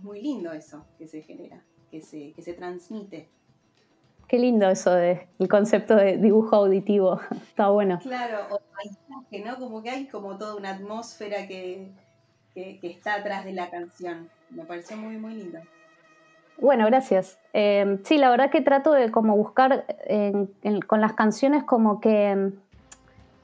muy 0.02 0.22
lindo 0.22 0.50
eso 0.50 0.86
que 0.96 1.06
se 1.06 1.20
genera, 1.20 1.62
que 1.90 2.00
se, 2.00 2.32
que 2.32 2.40
se 2.40 2.54
transmite. 2.54 3.28
Qué 4.28 4.38
lindo 4.38 4.68
eso 4.68 4.92
de 4.92 5.28
el 5.38 5.48
concepto 5.48 5.96
de 5.96 6.16
dibujo 6.16 6.56
auditivo. 6.56 7.20
Está 7.48 7.68
bueno. 7.68 7.98
Claro, 8.02 8.46
o 8.50 8.60
que 9.30 9.40
¿no? 9.40 9.56
Como 9.58 9.82
que 9.82 9.90
hay 9.90 10.06
como 10.06 10.36
toda 10.36 10.56
una 10.56 10.70
atmósfera 10.70 11.46
que, 11.46 11.90
que, 12.54 12.78
está 12.82 13.14
atrás 13.14 13.44
de 13.44 13.52
la 13.52 13.70
canción. 13.70 14.28
Me 14.50 14.64
pareció 14.64 14.96
muy, 14.96 15.16
muy 15.16 15.34
lindo. 15.34 15.58
Bueno, 16.58 16.86
gracias. 16.86 17.38
Eh, 17.52 17.98
sí, 18.04 18.18
la 18.18 18.30
verdad 18.30 18.50
que 18.50 18.60
trato 18.60 18.92
de 18.92 19.10
como 19.10 19.36
buscar 19.36 19.86
con 20.86 21.00
las 21.00 21.14
canciones 21.14 21.64
como 21.64 22.00
que 22.00 22.34
mm, 22.34 22.52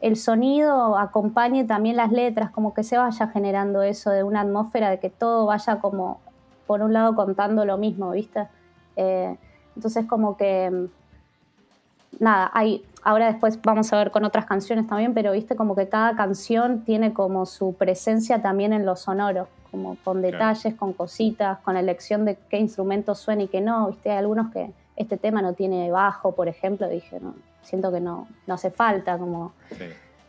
el 0.00 0.16
sonido 0.16 0.96
acompañe 0.96 1.64
también 1.64 1.96
las 1.96 2.12
letras, 2.12 2.50
como 2.50 2.72
que 2.72 2.82
se 2.84 2.96
vaya 2.96 3.28
generando 3.28 3.82
eso 3.82 4.10
de 4.10 4.22
una 4.22 4.42
atmósfera, 4.42 4.90
de 4.90 4.98
que 4.98 5.10
todo 5.10 5.46
vaya 5.46 5.80
como, 5.80 6.20
por 6.66 6.82
un 6.82 6.92
lado, 6.92 7.14
contando 7.14 7.64
lo 7.64 7.76
mismo, 7.76 8.12
¿viste? 8.12 8.48
Eh, 8.96 9.36
entonces 9.80 10.04
como 10.04 10.36
que, 10.36 10.70
mm, 10.70 12.22
nada, 12.22 12.50
hay, 12.52 12.84
ahora 13.02 13.26
después 13.26 13.58
vamos 13.62 13.90
a 13.92 13.96
ver 13.96 14.10
con 14.10 14.24
otras 14.24 14.44
canciones 14.44 14.86
también, 14.86 15.14
pero 15.14 15.32
viste 15.32 15.56
como 15.56 15.74
que 15.74 15.88
cada 15.88 16.14
canción 16.14 16.82
tiene 16.84 17.14
como 17.14 17.46
su 17.46 17.74
presencia 17.74 18.42
también 18.42 18.74
en 18.74 18.84
lo 18.84 18.94
sonoro, 18.94 19.48
como 19.70 19.96
con 20.04 20.20
detalles, 20.20 20.74
con 20.74 20.92
cositas, 20.92 21.58
con 21.60 21.74
la 21.74 21.80
elección 21.80 22.26
de 22.26 22.36
qué 22.50 22.58
instrumentos 22.58 23.18
suena 23.18 23.44
y 23.44 23.48
qué 23.48 23.62
no, 23.62 23.88
viste, 23.88 24.10
hay 24.10 24.18
algunos 24.18 24.52
que 24.52 24.70
este 24.96 25.16
tema 25.16 25.40
no 25.40 25.54
tiene 25.54 25.90
bajo, 25.90 26.32
por 26.32 26.46
ejemplo, 26.46 26.86
dije, 26.86 27.18
no, 27.20 27.34
siento 27.62 27.90
que 27.90 28.00
no, 28.00 28.28
no 28.46 28.54
hace 28.54 28.70
falta, 28.70 29.16
como... 29.16 29.52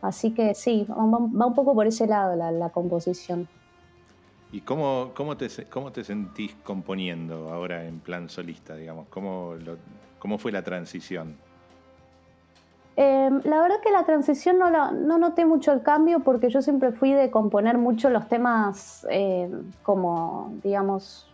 Así 0.00 0.32
que 0.32 0.56
sí, 0.56 0.84
va, 0.90 1.04
un 1.04 1.54
poco 1.54 1.74
por 1.74 1.86
ese 1.86 2.08
lado 2.08 2.34
la, 2.34 2.70
composición. 2.70 3.48
¿Y 4.52 4.60
cómo, 4.60 5.12
cómo, 5.14 5.36
te, 5.38 5.48
cómo 5.70 5.92
te 5.92 6.04
sentís 6.04 6.54
componiendo 6.62 7.50
ahora 7.50 7.86
en 7.86 8.00
plan 8.00 8.28
solista, 8.28 8.76
digamos? 8.76 9.06
¿Cómo, 9.08 9.54
cómo 10.18 10.36
fue 10.36 10.52
la 10.52 10.62
transición? 10.62 11.36
Em, 12.94 13.40
la 13.44 13.62
verdad 13.62 13.76
que 13.82 13.90
la 13.90 14.04
transición 14.04 14.58
no, 14.58 14.70
no 14.92 15.18
noté 15.18 15.46
mucho 15.46 15.72
el 15.72 15.82
cambio 15.82 16.20
porque 16.20 16.50
yo 16.50 16.60
siempre 16.60 16.92
fui 16.92 17.12
de 17.12 17.30
componer 17.30 17.78
mucho 17.78 18.10
los 18.10 18.28
temas 18.28 19.06
em, 19.08 19.72
como, 19.82 20.52
digamos, 20.62 21.26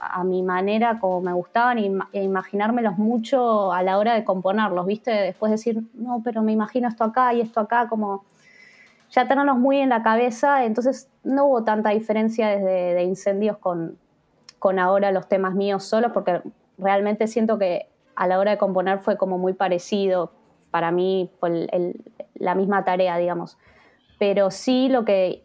a 0.00 0.24
mi 0.24 0.42
manera, 0.42 0.98
como 0.98 1.20
me 1.20 1.32
gustaban, 1.32 1.78
e 2.12 2.24
imaginármelos 2.24 2.98
mucho 2.98 3.72
a 3.72 3.82
la 3.84 3.96
hora 3.98 4.14
de 4.14 4.24
componerlos, 4.24 4.84
¿viste? 4.86 5.12
Después 5.12 5.52
decir, 5.52 5.84
no, 5.94 6.20
pero 6.24 6.42
me 6.42 6.52
imagino 6.52 6.88
esto 6.88 7.04
acá 7.04 7.32
y 7.32 7.40
esto 7.40 7.60
acá, 7.60 7.88
como 7.88 8.24
ya 9.10 9.28
tenerlos 9.28 9.58
muy 9.58 9.78
en 9.78 9.88
la 9.88 10.02
cabeza, 10.02 10.64
entonces 10.64 11.08
no 11.24 11.46
hubo 11.46 11.64
tanta 11.64 11.90
diferencia 11.90 12.48
desde 12.48 12.94
de 12.94 13.02
incendios 13.04 13.58
con, 13.58 13.98
con 14.58 14.78
ahora 14.78 15.12
los 15.12 15.28
temas 15.28 15.54
míos 15.54 15.84
solos, 15.84 16.12
porque 16.12 16.42
realmente 16.78 17.26
siento 17.26 17.58
que 17.58 17.88
a 18.14 18.26
la 18.26 18.38
hora 18.38 18.52
de 18.52 18.58
componer 18.58 19.00
fue 19.00 19.16
como 19.16 19.38
muy 19.38 19.52
parecido, 19.52 20.32
para 20.70 20.90
mí 20.90 21.30
fue 21.38 21.94
la 22.34 22.54
misma 22.54 22.84
tarea, 22.84 23.16
digamos. 23.16 23.58
Pero 24.18 24.50
sí 24.50 24.88
lo 24.88 25.04
que 25.04 25.42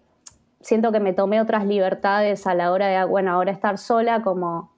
siento 0.61 0.91
que 0.91 0.99
me 0.99 1.13
tomé 1.13 1.41
otras 1.41 1.65
libertades 1.65 2.47
a 2.47 2.53
la 2.53 2.71
hora 2.71 2.87
de, 2.87 3.05
bueno, 3.05 3.31
ahora 3.31 3.51
estar 3.51 3.77
sola, 3.77 4.21
como, 4.21 4.71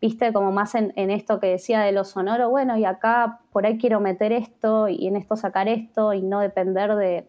viste, 0.00 0.32
como 0.32 0.52
más 0.52 0.74
en, 0.74 0.92
esto 0.96 1.40
que 1.40 1.48
decía 1.48 1.80
de 1.80 1.92
lo 1.92 2.04
sonoro, 2.04 2.50
bueno, 2.50 2.76
y 2.76 2.84
acá 2.84 3.40
por 3.52 3.66
ahí 3.66 3.78
quiero 3.78 4.00
meter 4.00 4.32
esto 4.32 4.88
y 4.88 5.06
en 5.06 5.16
esto 5.16 5.36
sacar 5.36 5.68
esto 5.68 6.12
y 6.12 6.22
no 6.22 6.40
depender 6.40 6.94
de, 6.94 7.28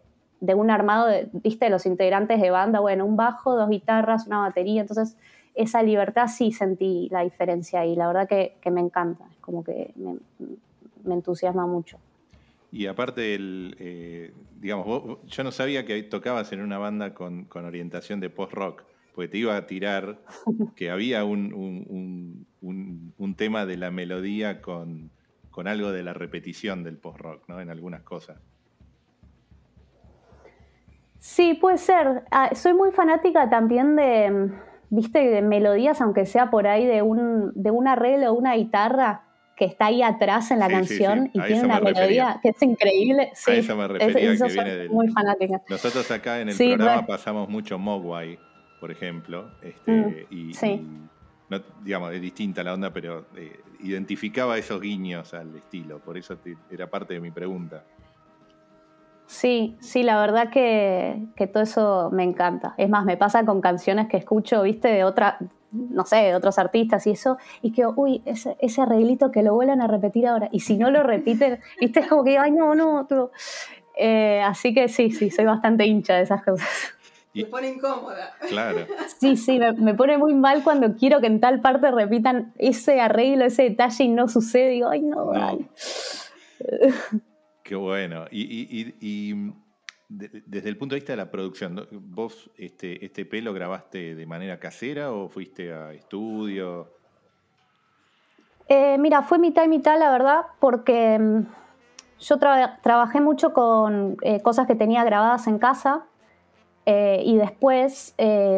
un 0.54 0.70
armado, 0.70 1.06
de, 1.06 1.28
viste, 1.32 1.66
de 1.66 1.70
los 1.70 1.86
integrantes 1.86 2.40
de 2.40 2.50
banda, 2.50 2.80
bueno, 2.80 3.06
un 3.06 3.16
bajo, 3.16 3.56
dos 3.56 3.70
guitarras, 3.70 4.26
una 4.26 4.40
batería, 4.40 4.80
entonces 4.80 5.16
esa 5.54 5.82
libertad 5.82 6.28
sí 6.28 6.52
sentí 6.52 7.08
la 7.10 7.22
diferencia 7.22 7.84
y 7.86 7.94
la 7.94 8.06
verdad 8.06 8.28
que, 8.28 8.56
me 8.70 8.80
encanta, 8.80 9.24
es 9.30 9.38
como 9.38 9.62
que 9.62 9.92
me 11.04 11.14
entusiasma 11.14 11.66
mucho. 11.66 11.98
Y 12.72 12.86
aparte, 12.86 13.34
el, 13.34 13.76
eh, 13.78 14.32
digamos, 14.58 15.18
yo 15.26 15.44
no 15.44 15.52
sabía 15.52 15.84
que 15.84 16.02
tocabas 16.04 16.52
en 16.52 16.62
una 16.62 16.78
banda 16.78 17.12
con, 17.12 17.46
orientación 17.52 18.18
de 18.18 18.30
post-rock, 18.30 18.84
porque 19.14 19.28
te 19.28 19.38
iba 19.38 19.54
a 19.54 19.66
tirar 19.66 20.18
que 20.74 20.90
había 20.90 21.24
un, 21.24 22.46
tema 23.36 23.66
de 23.66 23.76
la 23.76 23.90
melodía 23.90 24.62
con, 24.62 25.10
algo 25.66 25.92
de 25.92 26.02
la 26.02 26.14
repetición 26.14 26.82
del 26.82 26.96
post-rock, 26.96 27.46
¿no? 27.46 27.60
En 27.60 27.68
algunas 27.68 28.02
cosas. 28.02 28.40
Sí, 31.22 31.54
puede 31.54 31.78
ser. 31.78 32.24
Ah, 32.32 32.50
soy 32.52 32.74
muy 32.74 32.90
fanática 32.90 33.48
también 33.48 33.94
de, 33.94 34.50
viste, 34.90 35.20
de 35.20 35.40
melodías, 35.40 36.00
aunque 36.00 36.26
sea 36.26 36.50
por 36.50 36.66
ahí 36.66 36.84
de 36.84 37.02
un, 37.02 37.52
de 37.54 37.70
un 37.70 37.86
arreglo 37.86 38.32
o 38.32 38.34
una 38.34 38.54
guitarra 38.56 39.22
que 39.56 39.64
está 39.64 39.86
ahí 39.86 40.02
atrás 40.02 40.50
en 40.50 40.58
la 40.58 40.66
canción 40.66 41.30
y 41.32 41.40
tiene 41.42 41.62
una 41.62 41.78
melodía 41.78 42.40
que 42.42 42.48
es 42.48 42.60
increíble. 42.60 43.30
Sí, 43.34 43.52
a 43.52 43.54
eso 43.54 43.76
me 43.76 43.86
refería, 43.86 44.36
que 44.36 44.52
viene 44.52 44.88
muy 44.88 45.08
fanática. 45.10 45.62
Nosotros 45.70 46.10
acá 46.10 46.40
en 46.40 46.48
el 46.48 46.56
programa 46.56 47.06
pasamos 47.06 47.48
mucho 47.48 47.78
Mogwai, 47.78 48.36
por 48.80 48.90
ejemplo, 48.90 49.48
este, 49.62 49.92
mm, 49.92 50.14
y, 50.28 50.52
digamos, 51.84 52.12
es 52.12 52.20
distinta 52.20 52.64
la 52.64 52.74
onda, 52.74 52.92
pero 52.92 53.26
eh, 53.36 53.60
identificaba 53.78 54.58
esos 54.58 54.80
guiños 54.80 55.34
al 55.34 55.54
estilo, 55.54 56.00
por 56.00 56.18
eso 56.18 56.36
era 56.68 56.90
parte 56.90 57.14
de 57.14 57.20
mi 57.20 57.30
pregunta. 57.30 57.84
Sí, 59.32 59.78
sí, 59.80 60.02
la 60.02 60.20
verdad 60.20 60.50
que, 60.50 61.16
que, 61.36 61.46
todo 61.46 61.62
eso 61.62 62.10
me 62.12 62.22
encanta. 62.22 62.74
Es 62.76 62.90
más, 62.90 63.06
me 63.06 63.16
pasa 63.16 63.46
con 63.46 63.62
canciones 63.62 64.06
que 64.06 64.18
escucho, 64.18 64.62
viste, 64.62 64.88
de 64.88 65.04
otra, 65.04 65.38
no 65.70 66.04
sé, 66.04 66.16
de 66.16 66.34
otros 66.34 66.58
artistas 66.58 67.06
y 67.06 67.12
eso, 67.12 67.38
y 67.62 67.72
que, 67.72 67.86
uy, 67.86 68.20
ese, 68.26 68.58
ese 68.60 68.82
arreglito 68.82 69.30
que 69.30 69.42
lo 69.42 69.54
vuelvan 69.54 69.80
a 69.80 69.86
repetir 69.86 70.26
ahora. 70.26 70.50
Y 70.52 70.60
si 70.60 70.76
no 70.76 70.90
lo 70.90 71.02
repiten, 71.02 71.60
viste, 71.80 72.00
es 72.00 72.08
como 72.08 72.24
que, 72.24 72.36
ay, 72.36 72.50
no, 72.50 72.74
no, 72.74 73.08
eh, 73.96 74.42
así 74.44 74.74
que 74.74 74.88
sí, 74.88 75.10
sí, 75.10 75.30
soy 75.30 75.46
bastante 75.46 75.86
hincha 75.86 76.16
de 76.16 76.24
esas 76.24 76.44
cosas. 76.44 76.68
Me 77.32 77.46
pone 77.46 77.70
incómoda. 77.70 78.34
Claro. 78.50 78.86
Sí, 79.18 79.38
sí, 79.38 79.58
me, 79.78 79.94
pone 79.94 80.18
muy 80.18 80.34
mal 80.34 80.62
cuando 80.62 80.94
quiero 80.94 81.22
que 81.22 81.28
en 81.28 81.40
tal 81.40 81.62
parte 81.62 81.90
repitan 81.90 82.52
ese 82.58 83.00
arreglo, 83.00 83.46
ese 83.46 83.62
detalle 83.62 84.04
y 84.04 84.08
no 84.08 84.28
sucede. 84.28 84.68
Digo, 84.68 84.90
ay, 84.90 85.00
no, 85.00 85.32
Qué 87.72 87.76
bueno. 87.76 88.26
y 88.30 89.34
desde 90.10 90.68
el 90.68 90.76
punto 90.76 90.94
de 90.94 91.00
vista 91.00 91.14
de 91.14 91.16
la 91.16 91.30
producción, 91.30 91.88
¿vos 91.90 92.50
este, 92.58 93.02
este 93.02 93.24
pelo 93.24 93.54
grabaste 93.54 94.14
de 94.14 94.26
manera 94.26 94.58
casera 94.58 95.10
o 95.10 95.30
fuiste 95.30 95.72
a 95.72 95.94
estudio? 95.94 96.90
Eh, 98.68 98.98
mira, 98.98 99.22
fue 99.22 99.38
mitad 99.38 99.64
y 99.64 99.68
mitad, 99.68 99.98
la 99.98 100.10
verdad, 100.10 100.42
porque 100.60 101.18
mm, 101.18 101.46
yo 102.20 102.38
trabajé 102.38 103.22
mucho 103.22 103.54
con 103.54 104.18
eh, 104.20 104.42
cosas 104.42 104.66
que 104.66 104.74
tenía 104.74 105.02
grabadas 105.02 105.46
en 105.46 105.58
casa 105.58 106.04
eh, 106.84 107.22
y 107.24 107.36
después 107.38 108.14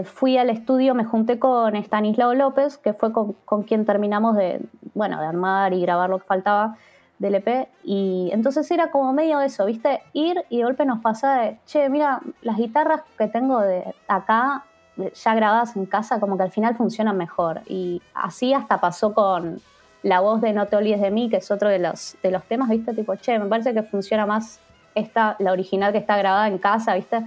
fui 0.06 0.38
al 0.38 0.50
estudio, 0.50 0.92
me 0.96 1.04
junté 1.04 1.38
con 1.38 1.76
Stanislao 1.76 2.34
López, 2.34 2.78
que 2.78 2.94
fue 2.94 3.12
con, 3.12 3.34
con, 3.44 3.62
quien 3.62 3.86
terminamos 3.86 4.34
de, 4.34 4.60
bueno, 4.92 5.20
de 5.20 5.26
armar 5.28 5.72
y 5.72 5.80
grabar 5.82 6.10
lo 6.10 6.18
que 6.18 6.24
faltaba 6.24 6.76
del 7.24 7.36
EP. 7.36 7.68
Y 7.82 8.28
entonces 8.32 8.70
era 8.70 8.90
como 8.90 9.12
medio 9.12 9.40
eso, 9.40 9.64
¿viste? 9.64 10.02
Ir 10.12 10.44
y 10.50 10.58
de 10.58 10.64
golpe 10.64 10.84
nos 10.84 11.00
pasa 11.00 11.40
de, 11.40 11.58
che, 11.66 11.88
mira, 11.88 12.20
las 12.42 12.58
guitarras 12.58 13.00
que 13.16 13.28
tengo 13.28 13.60
de 13.60 13.82
acá, 14.06 14.64
ya 14.96 15.34
grabadas 15.34 15.74
en 15.74 15.86
casa, 15.86 16.20
como 16.20 16.36
que 16.36 16.42
al 16.44 16.50
final 16.50 16.76
funcionan 16.76 17.16
mejor. 17.16 17.62
Y 17.66 18.02
así 18.12 18.52
hasta 18.52 18.78
pasó 18.78 19.14
con 19.14 19.60
la 20.02 20.20
voz 20.20 20.42
de 20.42 20.52
No 20.52 20.66
te 20.66 20.76
olvides 20.76 21.00
de 21.00 21.10
mí, 21.10 21.30
que 21.30 21.38
es 21.38 21.50
otro 21.50 21.70
de 21.70 21.78
los, 21.78 22.16
de 22.22 22.30
los 22.30 22.44
temas, 22.44 22.68
¿viste? 22.68 22.92
Tipo, 22.92 23.16
che, 23.16 23.38
me 23.38 23.46
parece 23.46 23.72
que 23.72 23.82
funciona 23.82 24.26
más 24.26 24.60
esta, 24.94 25.36
la 25.38 25.52
original 25.52 25.92
que 25.92 25.98
está 25.98 26.18
grabada 26.18 26.46
en 26.46 26.58
casa, 26.58 26.94
¿viste? 26.94 27.24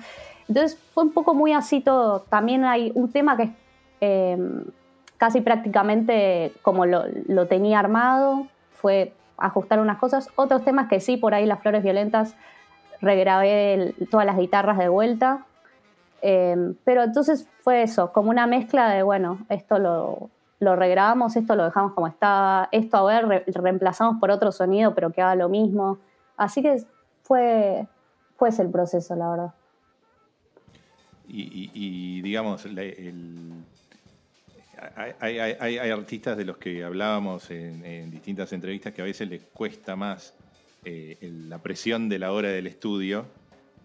Entonces 0.48 0.80
fue 0.94 1.06
un 1.06 1.12
poco 1.12 1.34
muy 1.34 1.54
así 1.54 1.82
todo. 1.82 2.22
También 2.30 2.64
hay 2.66 2.92
un 2.94 3.12
tema 3.12 3.36
que 3.36 3.44
es 3.44 3.50
em, 4.00 4.64
casi 5.18 5.42
prácticamente 5.42 6.54
como 6.62 6.86
lo, 6.86 7.04
lo 7.28 7.48
tenía 7.48 7.80
armado, 7.80 8.46
fue 8.74 9.12
ajustar 9.38 9.80
unas 9.80 9.98
cosas. 9.98 10.30
Otros 10.36 10.64
temas 10.64 10.90
que 10.90 11.00
sí, 11.00 11.18
por 11.18 11.34
ahí 11.34 11.46
las 11.46 11.62
flores 11.62 11.84
violentas, 11.84 12.36
regrabé 13.02 13.94
todas 14.10 14.26
las 14.26 14.38
guitarras 14.38 14.78
de 14.78 14.90
vuelta. 14.90 15.46
Em, 16.22 16.76
pero 16.84 17.04
entonces 17.04 17.48
fue 17.62 17.84
eso, 17.84 18.12
como 18.12 18.30
una 18.30 18.48
mezcla 18.48 18.90
de, 18.90 19.04
bueno, 19.04 19.46
esto 19.50 19.78
lo, 19.78 20.30
lo 20.60 20.76
regrabamos, 20.76 21.36
esto 21.36 21.56
lo 21.56 21.66
dejamos 21.66 21.94
como 21.94 22.08
estaba, 22.08 22.70
esto 22.72 22.98
a 22.98 23.04
ver, 23.04 23.44
reemplazamos 23.48 24.20
por 24.20 24.32
otro 24.32 24.52
sonido, 24.52 24.96
pero 24.96 25.12
que 25.12 25.22
haga 25.22 25.36
lo 25.36 25.50
mismo. 25.50 26.00
Así 26.36 26.62
que 26.62 26.84
fue, 27.24 27.88
fue 28.36 28.50
ese 28.50 28.64
el 28.64 28.70
proceso, 28.70 29.16
la 29.16 29.30
verdad. 29.30 29.54
Y, 31.30 32.22
digamos, 32.22 32.66
hay, 35.20 35.78
artistas 35.78 36.38
de 36.38 36.46
los 36.46 36.58
que 36.58 36.84
hablábamos 36.84 37.50
en, 37.52 38.12
distintas 38.12 38.54
entrevistas 38.54 38.94
que 38.94 39.02
a 39.02 39.06
veces 39.06 39.30
les 39.30 39.42
cuesta 39.54 39.96
más 39.96 40.34
eh, 40.86 41.18
la 41.22 41.62
presión 41.62 42.10
de 42.10 42.20
la 42.20 42.32
hora 42.32 42.50
del 42.50 42.68
estudio 42.68 43.26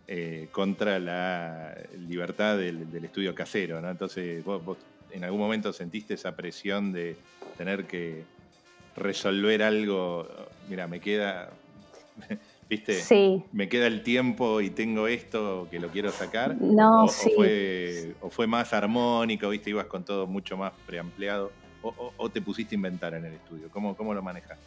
eh, 0.06 0.48
contra 0.52 0.98
la 0.98 1.74
libertad 1.98 2.58
del, 2.58 2.86
estudio 3.04 3.34
casero, 3.34 3.80
¿no? 3.80 3.90
Entonces, 3.90 4.44
vos, 4.44 4.76
en 5.10 5.24
algún 5.24 5.40
momento 5.40 5.72
sentiste 5.72 6.14
esa 6.14 6.36
presión 6.36 6.92
de 6.92 7.16
tener 7.56 7.84
que 7.84 8.24
resolver 8.96 9.62
algo, 9.62 10.28
mira, 10.68 10.86
me 10.86 11.00
queda, 11.00 11.50
¿viste? 12.72 12.94
Sí. 12.94 13.44
Me 13.52 13.68
queda 13.68 13.86
el 13.86 14.02
tiempo 14.02 14.62
y 14.62 14.70
tengo 14.70 15.06
esto 15.06 15.68
que 15.70 15.78
lo 15.78 15.88
quiero 15.88 16.10
sacar. 16.10 16.56
No, 16.58 17.04
o, 17.04 17.08
sí. 17.08 17.34
o, 18.22 18.30
fue, 18.30 18.46
más 18.46 18.72
armónico, 18.72 19.50
¿viste? 19.50 19.68
Ibas 19.68 19.86
con 19.86 20.04
todo 20.04 20.26
mucho 20.26 20.56
más 20.56 20.72
preampliado. 20.86 21.52
O, 21.82 22.30
te 22.30 22.40
pusiste 22.40 22.74
a 22.74 22.76
inventar 22.76 23.12
en 23.12 23.26
el 23.26 23.34
estudio. 23.34 23.68
¿Cómo, 23.70 23.94
cómo 23.94 24.14
lo 24.14 24.22
manejas? 24.22 24.58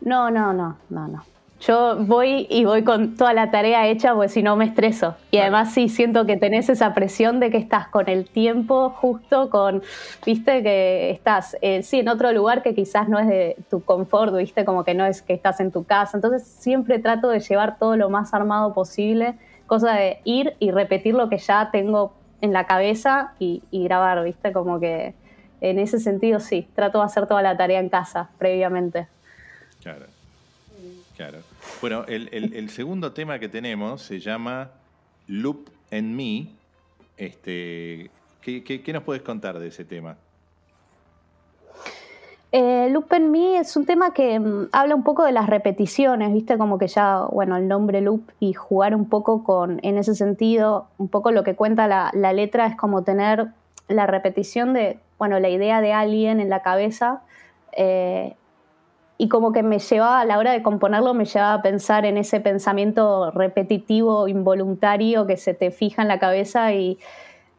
No, 0.00 0.28
no, 0.28 0.52
no, 0.52 0.76
no, 0.88 1.06
no. 1.06 1.24
Yo 1.66 1.96
voy 1.96 2.48
y 2.50 2.64
voy 2.64 2.82
con 2.82 3.14
toda 3.14 3.32
la 3.32 3.52
tarea 3.52 3.86
hecha, 3.86 4.14
porque 4.14 4.28
si 4.28 4.42
no 4.42 4.56
me 4.56 4.64
estreso. 4.64 5.14
Y 5.30 5.38
además 5.38 5.72
sí 5.72 5.88
siento 5.88 6.26
que 6.26 6.36
tenés 6.36 6.68
esa 6.68 6.92
presión 6.92 7.38
de 7.38 7.52
que 7.52 7.56
estás 7.56 7.86
con 7.86 8.08
el 8.08 8.28
tiempo 8.28 8.90
justo, 8.90 9.48
con, 9.48 9.80
viste, 10.26 10.64
que 10.64 11.10
estás, 11.10 11.56
eh, 11.62 11.84
sí, 11.84 12.00
en 12.00 12.08
otro 12.08 12.32
lugar 12.32 12.64
que 12.64 12.74
quizás 12.74 13.08
no 13.08 13.20
es 13.20 13.28
de 13.28 13.56
tu 13.70 13.80
confort, 13.84 14.34
viste, 14.36 14.64
como 14.64 14.82
que 14.82 14.94
no 14.94 15.06
es 15.06 15.22
que 15.22 15.34
estás 15.34 15.60
en 15.60 15.70
tu 15.70 15.84
casa. 15.84 16.16
Entonces 16.16 16.42
siempre 16.42 16.98
trato 16.98 17.28
de 17.28 17.38
llevar 17.38 17.78
todo 17.78 17.96
lo 17.96 18.10
más 18.10 18.34
armado 18.34 18.74
posible, 18.74 19.34
cosa 19.68 19.92
de 19.92 20.18
ir 20.24 20.56
y 20.58 20.72
repetir 20.72 21.14
lo 21.14 21.28
que 21.28 21.38
ya 21.38 21.70
tengo 21.70 22.12
en 22.40 22.52
la 22.52 22.66
cabeza 22.66 23.34
y, 23.38 23.62
y 23.70 23.84
grabar, 23.84 24.24
viste, 24.24 24.52
como 24.52 24.80
que 24.80 25.14
en 25.60 25.78
ese 25.78 26.00
sentido 26.00 26.40
sí, 26.40 26.66
trato 26.74 26.98
de 26.98 27.04
hacer 27.04 27.28
toda 27.28 27.40
la 27.40 27.56
tarea 27.56 27.78
en 27.78 27.88
casa 27.88 28.30
previamente. 28.36 29.06
Claro. 29.80 30.06
Claro. 31.16 31.51
Bueno, 31.82 32.04
el, 32.06 32.70
segundo 32.70 33.12
tema 33.12 33.40
que 33.40 33.48
tenemos 33.48 34.02
se 34.02 34.20
llama 34.20 34.70
Loop 35.26 35.68
and 35.90 36.14
Me. 36.14 36.46
Este, 37.16 38.08
¿qué, 38.40 38.92
nos 38.92 39.02
puedes 39.02 39.22
contar 39.22 39.58
de 39.58 39.66
ese 39.66 39.84
tema? 39.84 40.16
Eh, 42.52 42.88
Loop 42.88 43.12
and 43.12 43.30
Me 43.30 43.58
es 43.58 43.76
un 43.76 43.84
tema 43.84 44.14
que 44.14 44.38
mm, 44.38 44.68
habla 44.70 44.94
un 44.94 45.02
poco 45.02 45.24
de 45.24 45.32
las 45.32 45.48
repeticiones, 45.48 46.32
viste, 46.32 46.56
como 46.56 46.78
que 46.78 46.86
ya, 46.86 47.24
bueno, 47.32 47.56
el 47.56 47.66
nombre 47.66 48.00
loop 48.00 48.30
y 48.38 48.52
jugar 48.52 48.94
un 48.94 49.08
poco 49.08 49.42
con, 49.42 49.80
en 49.82 49.98
ese 49.98 50.14
sentido, 50.14 50.86
un 50.98 51.08
poco 51.08 51.32
lo 51.32 51.42
que 51.42 51.56
cuenta 51.56 51.88
la, 51.88 52.32
letra 52.32 52.66
es 52.66 52.76
como 52.76 53.02
tener 53.02 53.48
la 53.88 54.06
repetición 54.06 54.72
de, 54.72 55.00
bueno, 55.18 55.40
la 55.40 55.48
idea 55.48 55.80
de 55.80 55.92
alguien 55.92 56.38
en 56.38 56.48
la 56.48 56.62
cabeza 56.62 57.22
eh, 57.72 58.36
y 59.18 59.28
como 59.28 59.52
que 59.52 59.62
me 59.62 59.78
llevaba, 59.78 60.20
a 60.20 60.24
la 60.24 60.38
hora 60.38 60.52
de 60.52 60.62
componerlo, 60.62 61.14
me 61.14 61.24
llevaba 61.24 61.54
a 61.54 61.62
pensar 61.62 62.04
en 62.04 62.16
ese 62.16 62.40
pensamiento 62.40 63.30
repetitivo, 63.30 64.28
involuntario 64.28 65.26
que 65.26 65.36
se 65.36 65.54
te 65.54 65.70
fija 65.70 66.02
en 66.02 66.08
la 66.08 66.18
cabeza 66.18 66.72
y 66.72 66.98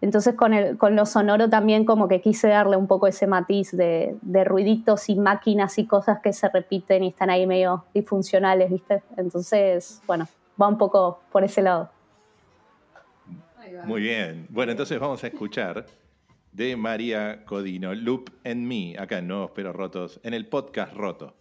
entonces 0.01 0.35
con, 0.35 0.53
el, 0.53 0.77
con 0.77 0.97
lo 0.97 1.05
sonoro 1.05 1.49
también 1.49 1.85
como 1.85 2.09
que 2.09 2.19
quise 2.19 2.49
darle 2.49 2.75
un 2.75 2.87
poco 2.87 3.07
ese 3.07 3.25
matiz 3.25 3.71
de, 3.71 4.17
de 4.21 4.43
ruiditos 4.43 5.07
y 5.09 5.15
máquinas 5.15 5.77
y 5.79 5.87
cosas 5.87 6.19
que 6.19 6.33
se 6.33 6.49
repiten 6.49 7.05
y 7.05 7.09
están 7.09 7.29
ahí 7.29 7.47
medio 7.47 7.85
disfuncionales, 7.93 8.69
¿viste? 8.69 9.01
Entonces, 9.15 10.01
bueno, 10.05 10.27
va 10.61 10.67
un 10.67 10.77
poco 10.77 11.21
por 11.31 11.45
ese 11.45 11.61
lado. 11.61 11.89
Muy 13.85 14.01
bien. 14.01 14.47
Bueno, 14.49 14.71
entonces 14.71 14.99
vamos 14.99 15.23
a 15.23 15.27
escuchar 15.27 15.85
de 16.51 16.75
María 16.75 17.43
Codino, 17.45 17.93
Loop 17.95 18.29
and 18.45 18.65
Me, 18.67 18.95
acá 18.97 19.17
en 19.19 19.27
Nuevos 19.27 19.51
Pero 19.55 19.73
Rotos, 19.73 20.19
en 20.23 20.33
el 20.33 20.47
podcast 20.47 20.93
Roto. 20.93 21.33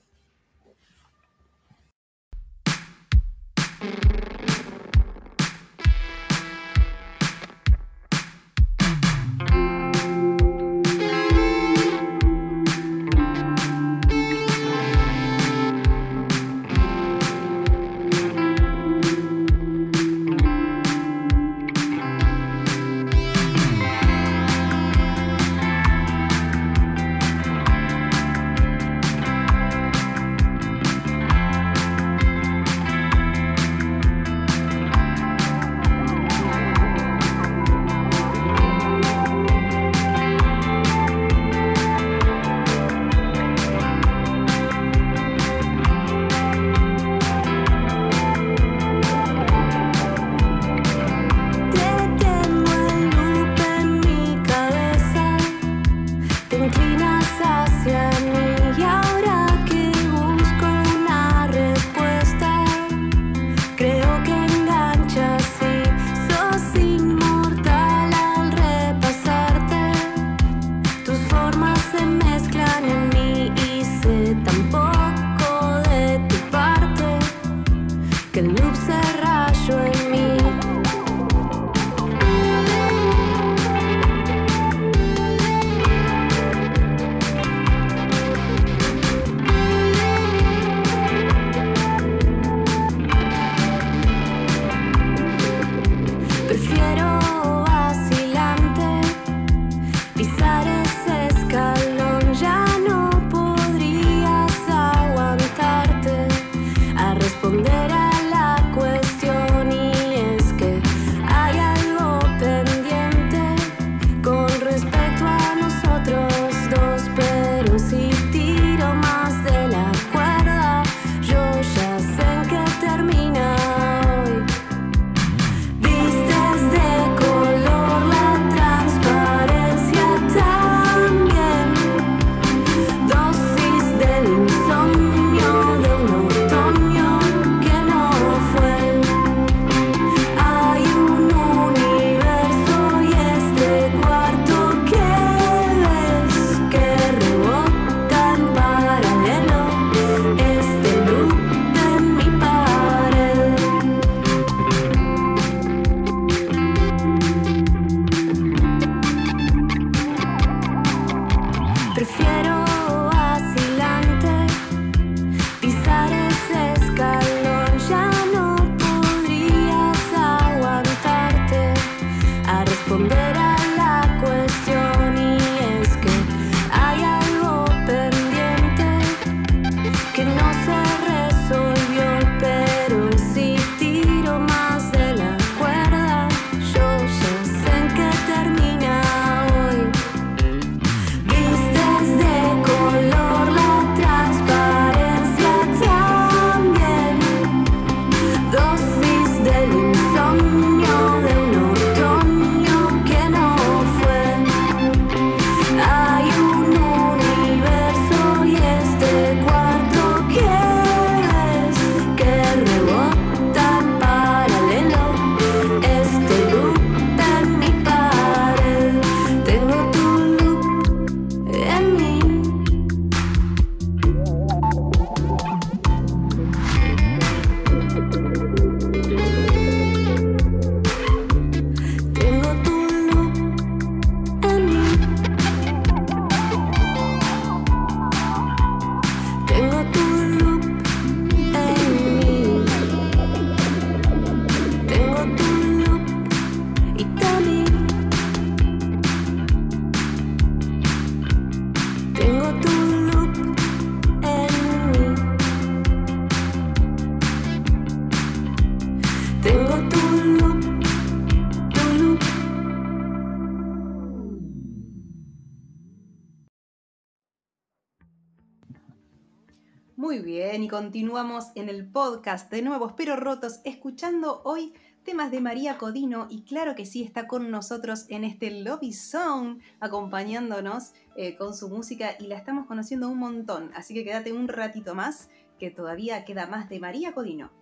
Continuamos 270.83 271.53
en 271.55 271.68
el 271.68 271.87
podcast 271.87 272.51
de 272.51 272.61
Nuevos 272.61 272.95
Pero 272.97 273.14
Rotos, 273.14 273.61
escuchando 273.64 274.42
hoy 274.45 274.73
temas 275.05 275.31
de 275.31 275.40
María 275.40 275.79
Codino 275.79 276.27
y 276.29 276.42
claro 276.42 276.75
que 276.75 276.87
sí 276.87 277.05
está 277.05 277.29
con 277.29 277.53
nosotros 277.53 278.07
en 278.09 278.25
este 278.25 278.51
Lobby 278.51 278.92
Zone, 278.92 279.61
acompañándonos 279.79 280.92
eh, 281.14 281.37
con 281.37 281.55
su 281.55 281.68
música 281.68 282.16
y 282.18 282.27
la 282.27 282.37
estamos 282.37 282.66
conociendo 282.66 283.09
un 283.09 283.18
montón, 283.18 283.71
así 283.77 283.95
que 283.95 284.03
quédate 284.03 284.33
un 284.33 284.49
ratito 284.49 284.97
más, 284.97 285.31
que 285.61 285.71
todavía 285.71 286.25
queda 286.25 286.49
más 286.49 286.68
de 286.68 286.81
María 286.81 287.12
Codino. 287.12 287.53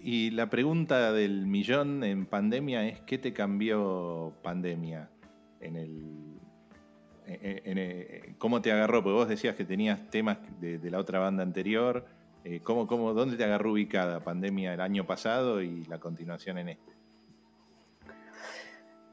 Y 0.00 0.32
la 0.32 0.50
pregunta 0.50 1.12
del 1.12 1.46
millón 1.46 2.02
en 2.02 2.26
pandemia 2.26 2.84
es, 2.88 3.00
¿qué 3.02 3.16
te 3.16 3.32
cambió 3.32 4.34
pandemia 4.42 5.08
en 5.60 5.76
el... 5.76 6.25
¿Cómo 8.38 8.62
te 8.62 8.72
agarró? 8.72 9.02
Porque 9.02 9.14
vos 9.14 9.28
decías 9.28 9.56
que 9.56 9.64
tenías 9.64 10.10
temas 10.10 10.38
de, 10.60 10.78
la 10.90 10.98
otra 10.98 11.18
banda 11.18 11.42
anterior. 11.42 12.06
Eh, 12.44 12.60
¿cómo, 12.62 12.86
cómo, 12.86 13.12
¿Dónde 13.12 13.36
te 13.36 13.44
agarró 13.44 13.72
ubicada 13.72 14.20
pandemia 14.20 14.74
el 14.74 14.80
año 14.80 15.04
pasado 15.04 15.60
y 15.62 15.84
la 15.86 15.98
continuación 15.98 16.58
en 16.58 16.68
este? 16.68 16.92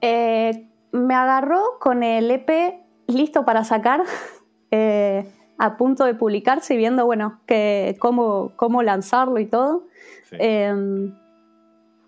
Eh, 0.01 0.67
me 0.91 1.15
agarró 1.15 1.79
con 1.79 2.03
el 2.03 2.29
EP 2.29 2.75
listo 3.07 3.45
para 3.45 3.63
sacar, 3.63 4.03
eh, 4.71 5.25
a 5.57 5.77
punto 5.77 6.05
de 6.05 6.13
publicarse 6.13 6.75
y 6.75 6.77
viendo, 6.77 7.05
bueno, 7.05 7.39
que, 7.47 7.95
cómo, 7.99 8.53
cómo 8.55 8.83
lanzarlo 8.83 9.39
y 9.39 9.45
todo. 9.47 9.87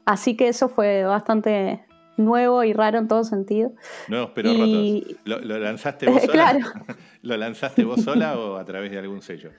Así 0.06 0.38
que 0.38 0.50
eso 0.50 0.70
fue 0.70 1.04
bastante 1.04 1.85
nuevo 2.18 2.64
y 2.64 2.74
raro 2.74 3.00
en 3.00 3.08
todo 3.08 3.24
sentido. 3.24 3.72
Nuevos 4.08 4.32
pero 4.34 4.52
rotos. 4.52 5.18
¿Lo, 5.26 5.60
lanzaste 5.60 6.10
vos 6.10 6.22
sola? 6.26 6.34
claro. 6.34 6.60
¿Lo 7.22 7.38
lanzaste 7.38 7.84
vos 7.84 8.02
sola 8.02 8.38
o 8.38 8.58
a 8.58 8.66
través 8.66 8.92
de 8.92 9.00
algún 9.00 9.22
sello? 9.22 9.52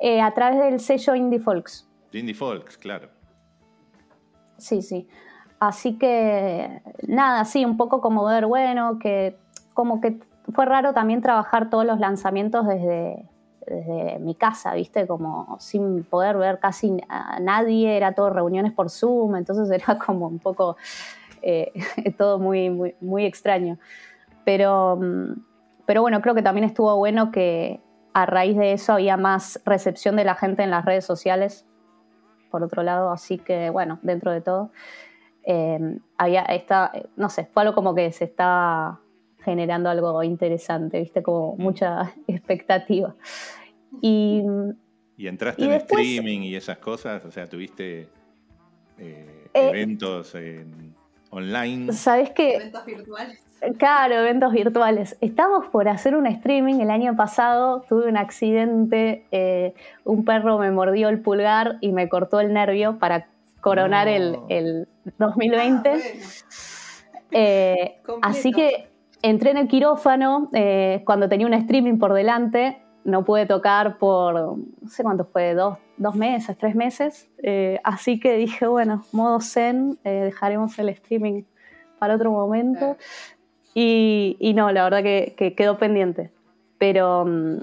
Eh, 0.00 0.20
a 0.20 0.32
través 0.32 0.58
del 0.60 0.80
sello 0.80 1.14
Indie 1.14 1.40
Folks. 1.40 1.88
Indie 2.12 2.34
Folks, 2.34 2.76
claro. 2.78 3.08
Sí, 4.56 4.82
sí. 4.82 5.08
Así 5.60 5.98
que, 5.98 6.82
nada, 7.06 7.44
sí, 7.44 7.64
un 7.64 7.76
poco 7.76 8.00
como 8.00 8.24
ver, 8.24 8.46
bueno, 8.46 8.98
que 8.98 9.36
como 9.74 10.00
que 10.00 10.20
fue 10.52 10.64
raro 10.66 10.92
también 10.92 11.20
trabajar 11.20 11.68
todos 11.68 11.84
los 11.84 11.98
lanzamientos 11.98 12.66
desde, 12.66 13.28
desde 13.66 14.18
mi 14.20 14.34
casa, 14.34 14.74
¿viste? 14.74 15.06
Como 15.06 15.56
sin 15.60 16.04
poder 16.04 16.36
ver 16.36 16.58
casi 16.58 16.96
a 17.08 17.38
nadie, 17.40 17.96
era 17.96 18.12
todo 18.12 18.30
reuniones 18.30 18.72
por 18.72 18.90
Zoom, 18.90 19.36
entonces 19.36 19.70
era 19.70 19.98
como 19.98 20.26
un 20.26 20.38
poco 20.38 20.76
eh, 21.42 21.72
todo 22.18 22.38
muy, 22.38 22.70
muy, 22.70 22.94
muy, 23.00 23.24
extraño. 23.24 23.78
Pero, 24.44 24.96
mm, 24.96 25.44
pero 25.86 26.02
bueno, 26.02 26.20
creo 26.20 26.34
que 26.34 26.42
también 26.42 26.64
estuvo 26.64 26.96
bueno 26.96 27.30
que 27.30 27.80
a 28.12 28.26
raíz 28.26 28.56
de 28.56 28.72
eso 28.72 28.94
había 28.94 29.16
más 29.16 29.60
recepción 29.64 30.16
de 30.16 30.24
la 30.24 30.34
gente 30.34 30.62
en 30.62 30.70
las 30.70 30.84
redes 30.84 31.04
sociales, 31.04 31.66
por 32.50 32.62
otro 32.62 32.82
lado, 32.82 33.10
así 33.10 33.38
que 33.38 33.70
bueno, 33.70 33.98
dentro 34.02 34.32
de 34.32 34.40
todo, 34.40 34.70
eh, 35.44 35.98
había 36.16 36.42
esta, 36.42 36.92
no 37.16 37.28
sé, 37.28 37.46
fue 37.46 37.62
algo 37.62 37.74
como 37.74 37.94
que 37.94 38.10
se 38.12 38.24
está 38.24 38.98
generando 39.44 39.88
algo 39.88 40.22
interesante, 40.22 41.00
viste, 41.00 41.22
como 41.22 41.56
mucha 41.56 42.14
expectativa. 42.26 43.14
Y, 44.02 44.42
entraste 45.16 45.64
en 45.64 45.72
streaming 45.72 46.40
y 46.40 46.54
esas 46.54 46.78
cosas, 46.78 47.24
o 47.24 47.30
sea, 47.30 47.46
tuviste 47.46 48.08
eh, 48.98 49.48
eh, 49.54 49.68
eventos 49.68 50.34
online. 51.30 51.92
¿Sabes 51.92 52.30
qué? 52.30 52.56
Eventos 52.56 52.84
virtuales. 52.84 53.38
Claro, 53.78 54.14
eventos 54.14 54.52
virtuales. 54.52 55.16
Estamos 55.20 55.66
por 55.66 55.88
hacer 55.88 56.14
un 56.14 56.26
streaming 56.26 56.76
el 56.80 56.90
año 56.90 57.16
pasado, 57.16 57.84
tuve 57.88 58.08
un 58.08 58.16
accidente, 58.16 59.26
eh, 59.32 59.74
un 60.04 60.24
perro 60.24 60.58
me 60.58 60.70
mordió 60.70 61.08
el 61.08 61.20
pulgar 61.20 61.76
y 61.80 61.90
me 61.92 62.08
cortó 62.08 62.38
el 62.38 62.52
nervio 62.52 62.98
para 62.98 63.26
coronar 63.60 64.06
el, 64.06 64.86
2020. 65.18 65.92
Ah, 67.34 68.12
así 68.22 68.52
que 68.52 68.88
entré 69.22 69.50
en 69.50 69.56
el 69.56 69.66
quirófano 69.66 70.50
cuando 71.04 71.28
tenía 71.28 71.46
un 71.46 71.54
streaming 71.54 71.98
por 71.98 72.14
delante 72.14 72.80
no 73.08 73.24
pude 73.24 73.46
tocar 73.46 73.96
por, 73.98 74.34
no 74.34 74.88
sé 74.88 75.02
cuánto 75.02 75.24
fue, 75.24 75.54
dos, 75.54 75.78
meses, 76.14 76.56
tres 76.58 76.74
meses. 76.74 77.28
Eh, 77.42 77.80
así 77.82 78.20
que 78.20 78.36
dije, 78.36 78.66
bueno, 78.66 79.02
modo 79.12 79.40
zen, 79.40 79.98
eh, 80.04 80.24
dejaremos 80.24 80.78
el 80.78 80.90
streaming 80.90 81.44
para 81.98 82.14
otro 82.14 82.30
momento. 82.30 82.96
Y, 83.74 84.52
no, 84.54 84.70
la 84.72 84.84
verdad 84.84 85.02
que, 85.02 85.54
quedó 85.56 85.78
pendiente. 85.78 86.30
Pero, 86.78 87.24
mm, 87.24 87.58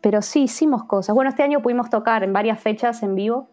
pero 0.00 0.22
sí, 0.22 0.44
hicimos 0.44 0.84
cosas. 0.84 1.14
Bueno, 1.14 1.30
este 1.30 1.42
año 1.42 1.60
pudimos 1.60 1.90
tocar 1.90 2.22
en 2.22 2.32
varias 2.32 2.60
fechas 2.60 3.02
en 3.02 3.14
vivo, 3.16 3.48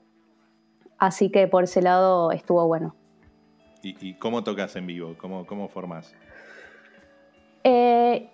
así 0.97 1.31
que 1.31 1.47
por 1.47 1.63
ese 1.63 1.81
lado 1.81 2.31
estuvo 2.31 2.67
bueno. 2.67 2.93
¿Y, 3.81 4.13
cómo 4.15 4.43
tocas 4.43 4.75
en 4.75 4.85
vivo? 4.85 5.15
¿Cómo, 5.17 5.47
cómo 5.47 5.67
formás? 5.67 6.13
Eh, 7.63 8.29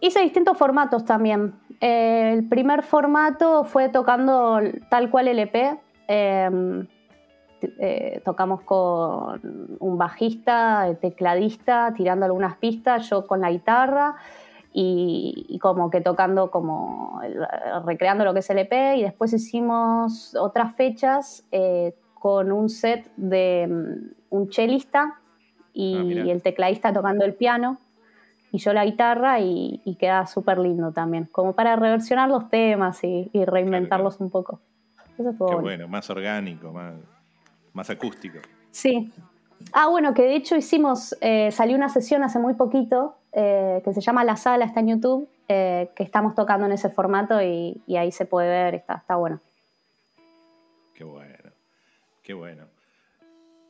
Hice 0.00 0.20
distintos 0.20 0.56
formatos 0.56 1.04
también. 1.04 1.54
Eh, 1.80 2.32
el 2.34 2.48
primer 2.48 2.82
formato 2.82 3.64
fue 3.64 3.88
tocando 3.90 4.60
tal 4.88 5.10
cual 5.10 5.28
el 5.28 5.38
EP. 5.38 5.78
Em, 6.08 6.86
eh, 7.62 8.22
tocamos 8.24 8.62
con 8.62 9.76
un 9.78 9.98
bajista, 9.98 10.96
tecladista, 11.00 11.92
tirando 11.94 12.24
algunas 12.24 12.56
pistas, 12.56 13.10
yo 13.10 13.26
con 13.26 13.42
la 13.42 13.50
guitarra 13.50 14.16
y, 14.72 15.58
como 15.60 15.90
que 15.90 16.00
tocando 16.00 16.50
como 16.50 17.20
recreando 17.84 18.24
lo 18.24 18.32
que 18.32 18.38
es 18.38 18.48
el 18.50 18.58
EP 18.58 18.96
y 18.96 19.02
después 19.02 19.32
hicimos 19.34 20.34
otras 20.36 20.74
fechas 20.74 21.44
eh, 21.50 21.94
con 22.14 22.50
un 22.52 22.70
set 22.70 23.10
de 23.16 23.66
mm, 23.68 24.34
un 24.34 24.48
chelista 24.48 25.20
y 25.74 26.18
ah, 26.18 26.32
el 26.32 26.42
tecladista 26.42 26.92
tocando 26.92 27.24
el 27.24 27.34
piano 27.34 27.78
y 28.52 28.58
yo 28.58 28.72
la 28.72 28.84
guitarra 28.84 29.40
y, 29.40 29.80
queda 29.98 30.26
súper 30.26 30.58
lindo 30.58 30.92
también, 30.92 31.26
como 31.30 31.52
para 31.54 31.76
reversionar 31.76 32.28
los 32.28 32.48
temas 32.48 33.02
y, 33.04 33.30
reinventarlos 33.32 34.20
un 34.20 34.30
poco. 34.30 34.60
Eso 35.18 35.34
Qué 35.36 35.54
bueno. 35.56 35.88
más 35.88 36.08
orgánico, 36.10 36.72
más, 37.72 37.90
acústico. 37.90 38.38
Sí. 38.70 39.12
Ah, 39.72 39.88
bueno, 39.88 40.14
que 40.14 40.22
de 40.22 40.36
hecho 40.36 40.56
hicimos, 40.56 41.14
eh, 41.20 41.50
salió 41.52 41.76
una 41.76 41.90
sesión 41.90 42.22
hace 42.22 42.38
muy 42.38 42.54
poquito 42.54 43.16
eh, 43.32 43.82
que 43.84 43.92
se 43.92 44.00
llama 44.00 44.24
La 44.24 44.36
Sala, 44.36 44.64
está 44.64 44.80
en 44.80 44.88
YouTube, 44.88 45.28
eh, 45.48 45.90
que 45.94 46.02
estamos 46.02 46.34
tocando 46.34 46.66
en 46.66 46.72
ese 46.72 46.88
formato 46.88 47.42
y, 47.42 47.80
y 47.86 47.96
ahí 47.96 48.10
se 48.10 48.24
puede 48.24 48.48
ver, 48.48 48.74
está, 48.74 48.94
está 48.94 49.16
bueno. 49.16 49.38
Qué 50.94 51.04
bueno, 51.04 51.50
qué 52.22 52.34
bueno. 52.34 52.79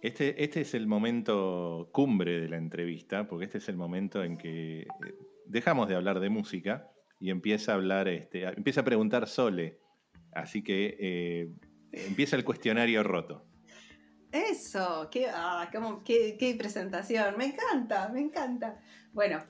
Este, 0.03 0.43
este, 0.43 0.63
es 0.63 0.73
el 0.73 0.87
momento 0.87 1.91
cumbre 1.93 2.41
de 2.41 2.49
la 2.49 2.57
entrevista, 2.57 3.29
porque 3.29 3.45
este 3.45 3.59
es 3.59 3.69
el 3.69 3.77
momento 3.77 4.25
en 4.25 4.39
que 4.39 4.81
eh, 4.81 4.87
dejamos 5.45 5.89
de 5.89 5.95
hablar 5.95 6.21
de 6.21 6.31
música 6.31 6.91
y 7.21 7.31
empieza 7.31 7.73
a 7.73 7.75
hablar, 7.75 8.09
este, 8.09 8.45
empieza 8.45 8.81
a 8.81 8.85
preguntar 8.85 9.29
Sole. 9.29 9.79
Así 10.33 10.63
que 10.63 10.97
eh, 10.99 11.53
empieza 11.93 12.37
el 12.37 12.45
cuestionario 12.45 13.03
roto. 13.03 13.45
Eso, 14.33 15.09
qué, 15.11 15.27
ah, 15.29 15.69
qué, 16.05 16.55
presentación, 16.57 17.37
me 17.37 17.47
encanta, 17.47 18.09
me 18.09 18.21
encanta. 18.21 18.81
Bueno, 19.13 19.43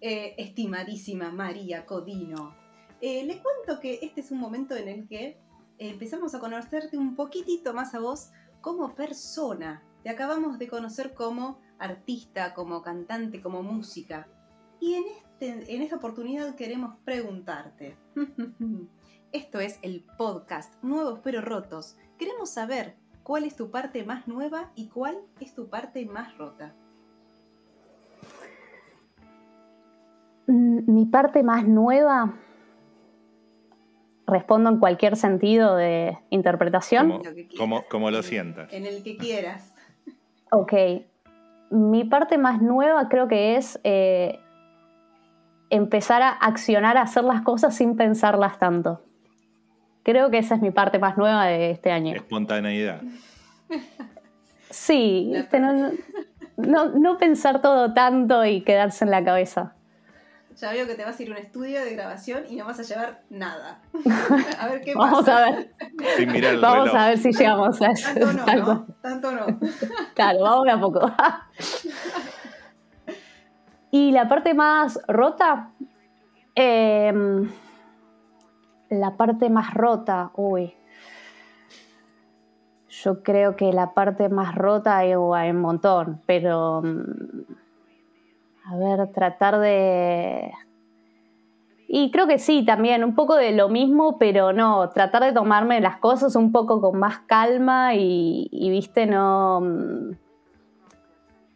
eh, 0.00 0.34
estimadísima 0.38 1.32
María 1.32 1.84
Codino, 1.84 2.54
le 3.00 3.42
cuento 3.42 3.80
que 3.80 3.98
este 4.02 4.20
es 4.20 4.30
un 4.30 4.38
momento 4.38 4.76
en 4.76 4.88
el 4.88 5.08
que 5.08 5.40
empezamos 5.78 6.34
a 6.34 6.38
conocerte 6.38 6.96
un 6.96 7.16
poquitito 7.16 7.74
más 7.74 7.94
a 7.94 7.98
vos 7.98 8.30
como 8.60 8.94
persona, 8.94 9.82
te 10.06 10.12
acabamos 10.12 10.60
de 10.60 10.68
conocer 10.68 11.14
como 11.14 11.58
artista, 11.80 12.54
como 12.54 12.80
cantante, 12.80 13.42
como 13.42 13.64
música. 13.64 14.28
Y 14.78 14.94
en, 14.94 15.02
este, 15.08 15.74
en 15.74 15.82
esta 15.82 15.96
oportunidad 15.96 16.54
queremos 16.54 16.94
preguntarte. 17.04 17.96
Esto 19.32 19.58
es 19.58 19.80
el 19.82 20.04
podcast 20.16 20.80
Nuevos 20.80 21.18
pero 21.24 21.40
Rotos. 21.40 21.96
Queremos 22.18 22.50
saber 22.50 22.94
cuál 23.24 23.42
es 23.42 23.56
tu 23.56 23.72
parte 23.72 24.04
más 24.04 24.28
nueva 24.28 24.70
y 24.76 24.86
cuál 24.90 25.18
es 25.40 25.56
tu 25.56 25.68
parte 25.68 26.06
más 26.06 26.38
rota. 26.38 26.72
Mm, 30.46 30.82
mi 30.86 31.06
parte 31.06 31.42
más 31.42 31.66
nueva, 31.66 32.32
respondo 34.24 34.70
en 34.70 34.78
cualquier 34.78 35.16
sentido 35.16 35.74
de 35.74 36.16
interpretación. 36.30 37.24
Como, 37.58 37.82
como, 37.88 38.12
lo 38.12 38.22
sientas. 38.22 38.72
En 38.72 38.86
el 38.86 39.02
que 39.02 39.16
quieras. 39.16 39.72
Ok. 40.56 40.72
Mi 41.70 42.04
parte 42.04 42.38
más 42.38 42.62
nueva 42.62 43.10
creo 43.10 43.28
que 43.28 43.56
es 43.56 43.78
eh, 43.84 44.40
empezar 45.68 46.22
a 46.22 46.30
accionar, 46.30 46.96
a 46.96 47.02
hacer 47.02 47.24
las 47.24 47.42
cosas 47.42 47.76
sin 47.76 47.94
pensarlas 47.96 48.58
tanto. 48.58 49.02
Creo 50.02 50.30
que 50.30 50.38
esa 50.38 50.54
es 50.54 50.62
mi 50.62 50.70
parte 50.70 50.98
más 50.98 51.18
nueva 51.18 51.44
de 51.44 51.72
este 51.72 51.90
año. 51.90 52.14
Espontaneidad. 52.14 53.02
Sí, 54.70 55.32
no, 56.56 57.18
pensar 57.18 57.60
todo 57.60 57.92
tanto 57.92 58.44
y 58.44 58.62
quedarse 58.62 59.04
en 59.04 59.10
la 59.10 59.22
cabeza. 59.22 59.75
Ya 60.56 60.72
veo 60.72 60.86
que 60.86 60.94
te 60.94 61.04
vas 61.04 61.18
a 61.18 61.22
ir 61.22 61.28
a 61.28 61.32
un 61.32 61.38
estudio 61.38 61.84
de 61.84 61.94
grabación 61.94 62.44
y 62.48 62.56
no 62.56 62.64
vas 62.64 62.78
a 62.80 62.82
llevar 62.82 63.20
nada. 63.28 63.80
A 64.58 64.68
ver 64.68 64.80
qué 64.80 64.94
pasa. 64.96 65.10
Vamos 65.10 65.28
a 65.28 65.50
ver. 65.50 65.74
Sin 66.16 66.32
mirar 66.32 66.54
el 66.54 66.60
Vamos 66.60 66.86
reloj. 66.86 67.00
a 67.02 67.08
ver 67.08 67.18
si 67.18 67.32
llegamos 67.32 67.82
a 67.82 67.86
eso. 67.90 68.08
Tanto 68.14 68.32
no, 68.32 68.56
¿no? 68.64 68.86
Tanto 69.02 69.32
no. 69.32 69.46
Claro, 70.14 70.40
vamos 70.40 70.64
de 70.64 70.70
a 70.70 70.80
poco. 70.80 71.00
y 73.90 74.12
la 74.12 74.28
parte 74.28 74.54
más 74.54 74.98
rota. 75.08 75.70
em, 76.54 77.50
la 78.88 79.16
parte 79.16 79.50
más 79.50 79.74
rota, 79.74 80.30
uy. 80.36 80.72
Yo 82.88 83.22
creo 83.22 83.56
que 83.56 83.72
la 83.74 83.92
parte 83.92 84.28
más 84.30 84.54
rota 84.54 84.96
hay, 84.98 85.12
hay 85.12 85.50
un 85.50 85.60
montón, 85.60 86.22
pero. 86.24 86.82
A 88.68 88.76
ver, 88.76 89.12
tratar 89.12 89.58
de. 89.60 90.52
Y 91.88 92.10
creo 92.10 92.26
que 92.26 92.38
sí, 92.38 92.64
también, 92.64 93.04
un 93.04 93.14
poco 93.14 93.36
de 93.36 93.52
lo 93.52 93.68
mismo, 93.68 94.18
pero 94.18 94.52
no, 94.52 94.90
tratar 94.90 95.22
de 95.22 95.32
tomarme 95.32 95.80
las 95.80 95.98
cosas 95.98 96.34
un 96.34 96.50
poco 96.50 96.80
con 96.80 96.98
más 96.98 97.20
calma 97.20 97.94
y, 97.94 98.48
y, 98.50 98.70
viste, 98.70 99.06
no... 99.06 99.60
mm, 99.60 100.10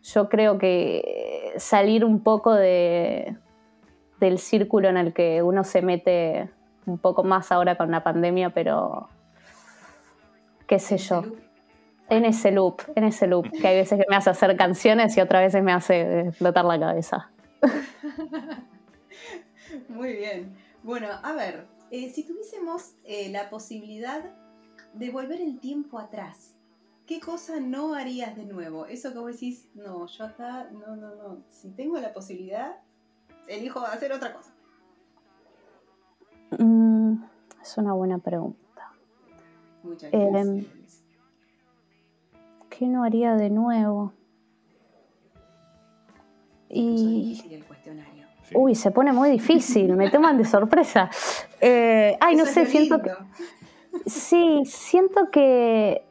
Yo 0.03 0.29
creo 0.29 0.57
que 0.57 1.53
salir 1.57 2.05
un 2.05 2.23
poco 2.23 2.55
de, 2.55 3.37
del 4.21 4.39
círculo 4.39 4.89
en 4.89 4.97
el 4.97 5.13
que 5.13 5.43
uno 5.43 5.65
se 5.65 5.83
mete 5.83 6.49
un 6.87 6.99
poco 6.99 7.25
más 7.25 7.51
ahora 7.51 7.77
con 7.77 7.91
la 7.91 8.05
pandemia, 8.05 8.51
pero 8.51 9.09
qué 10.69 10.79
sé 10.79 10.97
yo, 10.97 11.25
en 12.11 12.25
ese 12.25 12.51
loop, 12.51 12.83
en 12.95 13.05
ese 13.05 13.27
loop, 13.27 13.51
que 13.51 13.67
hay 13.69 13.77
veces 13.77 13.99
que 13.99 14.05
me 14.09 14.17
hace 14.17 14.31
hacer 14.31 14.57
canciones 14.57 15.17
y 15.17 15.21
otras 15.21 15.43
veces 15.43 15.63
me 15.63 15.73
hace 15.73 16.21
explotar 16.29 16.65
la 16.65 16.79
cabeza. 16.79 17.31
Muy 19.89 20.15
bien. 20.15 20.55
Bueno, 20.83 21.09
a 21.23 21.33
ver, 21.33 21.67
eh, 21.91 22.11
si 22.11 22.25
tuviésemos 22.25 22.95
eh, 23.05 23.31
la 23.31 23.49
posibilidad 23.49 24.25
de 24.95 25.11
volver 25.11 25.41
el 25.41 25.61
tiempo 25.61 25.99
atrás, 25.99 26.55
¿qué 27.07 27.21
cosa 27.21 27.61
no 27.61 27.95
harías 27.95 28.37
de 28.37 28.45
nuevo? 28.45 28.87
Eso 28.87 29.13
que 29.13 29.19
vos 29.19 29.33
decís, 29.33 29.69
no, 29.75 30.07
yo 30.07 30.25
acá, 30.25 30.69
no, 30.73 30.97
no, 30.97 31.15
no. 31.15 31.39
Si 31.49 31.71
tengo 31.71 31.99
la 31.99 32.13
posibilidad, 32.13 32.77
elijo 33.47 33.81
hacer 33.81 34.13
otra 34.13 34.33
cosa. 34.33 34.53
Mm, 36.59 37.23
es 37.63 37.79
una 37.79 37.93
buena 37.93 38.19
pregunta. 38.19 38.93
Muchas 39.85 40.13
Eh, 40.13 40.29
gracias. 40.31 40.65
¿Qué 42.81 42.87
no 42.87 43.05
haría 43.05 43.35
de 43.35 43.51
nuevo? 43.51 44.15
Y... 46.71 47.35
difícil 47.35 47.53
el 47.53 47.65
cuestionario. 47.67 48.25
Sí. 48.45 48.55
Uy, 48.57 48.75
se 48.75 48.91
pone 48.91 49.13
muy 49.13 49.29
difícil, 49.29 49.95
me 49.97 50.09
toman 50.09 50.39
de 50.39 50.47
sorpresa. 50.47 51.11
Eh, 51.61 52.17
ay, 52.21 52.37
no 52.37 52.45
Eso 52.45 52.55
sé, 52.55 52.65
siento 52.65 53.03
que... 53.03 53.11
Sí, 54.07 54.63
siento 54.65 55.31
que... 55.31 56.07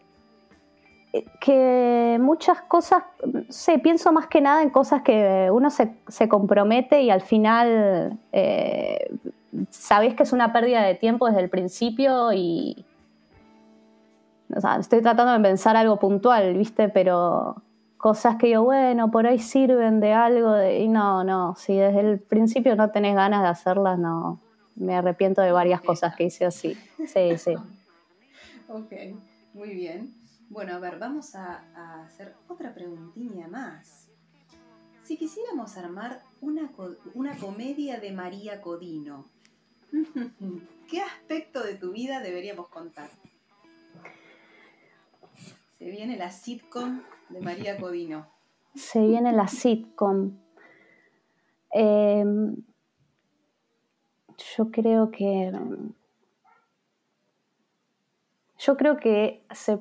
que 1.41 2.19
muchas 2.21 2.61
cosas, 2.61 3.01
no 3.25 3.41
sé, 3.49 3.79
pienso 3.79 4.11
más 4.11 4.27
que 4.27 4.39
nada 4.39 4.61
en 4.61 4.69
cosas 4.69 5.01
que 5.01 5.49
uno 5.51 5.71
se, 5.71 5.95
se 6.07 6.29
compromete 6.29 7.01
y 7.01 7.09
al 7.09 7.21
final 7.21 8.19
eh, 8.31 9.11
sabés 9.71 10.13
que 10.13 10.21
es 10.21 10.33
una 10.33 10.53
pérdida 10.53 10.83
de 10.83 10.93
tiempo 10.93 11.25
desde 11.25 11.41
el 11.41 11.49
principio 11.49 12.31
y... 12.31 12.85
Estoy 14.79 15.01
tratando 15.01 15.33
de 15.33 15.39
pensar 15.39 15.77
algo 15.77 15.97
puntual, 15.99 16.55
¿viste? 16.57 16.89
Pero 16.89 17.61
cosas 17.97 18.37
que 18.37 18.49
yo, 18.49 18.63
bueno, 18.63 19.11
por 19.11 19.27
ahí 19.27 19.39
sirven 19.39 19.99
de 19.99 20.13
algo 20.13 20.61
y 20.63 20.87
no, 20.87 21.23
no, 21.23 21.55
si 21.55 21.75
desde 21.75 21.99
el 21.99 22.19
principio 22.19 22.75
no 22.75 22.89
tenés 22.89 23.15
ganas 23.15 23.43
de 23.43 23.49
hacerlas, 23.49 23.99
no. 23.99 24.39
Me 24.75 24.95
arrepiento 24.95 25.41
de 25.41 25.51
varias 25.51 25.81
cosas 25.81 26.15
que 26.15 26.23
hice 26.23 26.45
así. 26.45 26.77
Sí, 27.05 27.37
sí. 27.37 27.55
Ok, 28.71 28.93
muy 29.55 29.73
bien. 29.73 30.13
Bueno, 30.47 30.75
a 30.75 30.79
ver, 30.79 30.99
vamos 30.99 31.33
a, 31.33 32.03
hacer 32.03 32.35
otra 32.47 32.71
preguntilla 32.71 33.47
más. 33.47 34.07
Si 35.03 35.17
quisiéramos 35.17 35.75
armar 35.75 36.21
una, 36.39 36.69
una 37.15 37.35
comedia 37.35 37.99
de 37.99 38.11
María 38.11 38.61
Codino, 38.61 39.25
¿qué 40.87 41.01
aspecto 41.01 41.63
de 41.63 41.73
tu 41.75 41.91
vida 41.91 42.19
deberíamos 42.19 42.67
contar? 42.67 43.09
Se 45.79 45.89
viene 45.89 46.17
la 46.17 46.29
sitcom 46.29 47.03
de 47.29 47.39
María 47.39 47.77
Codino. 47.77 48.27
Se 48.75 48.99
viene 48.99 49.31
la 49.31 49.47
sitcom. 49.47 50.37
Eh, 51.73 52.25
yo 54.57 54.71
creo 54.71 55.09
que. 55.09 55.53
Yo 58.57 58.75
creo 58.75 58.97
que 58.97 59.45
se, 59.51 59.79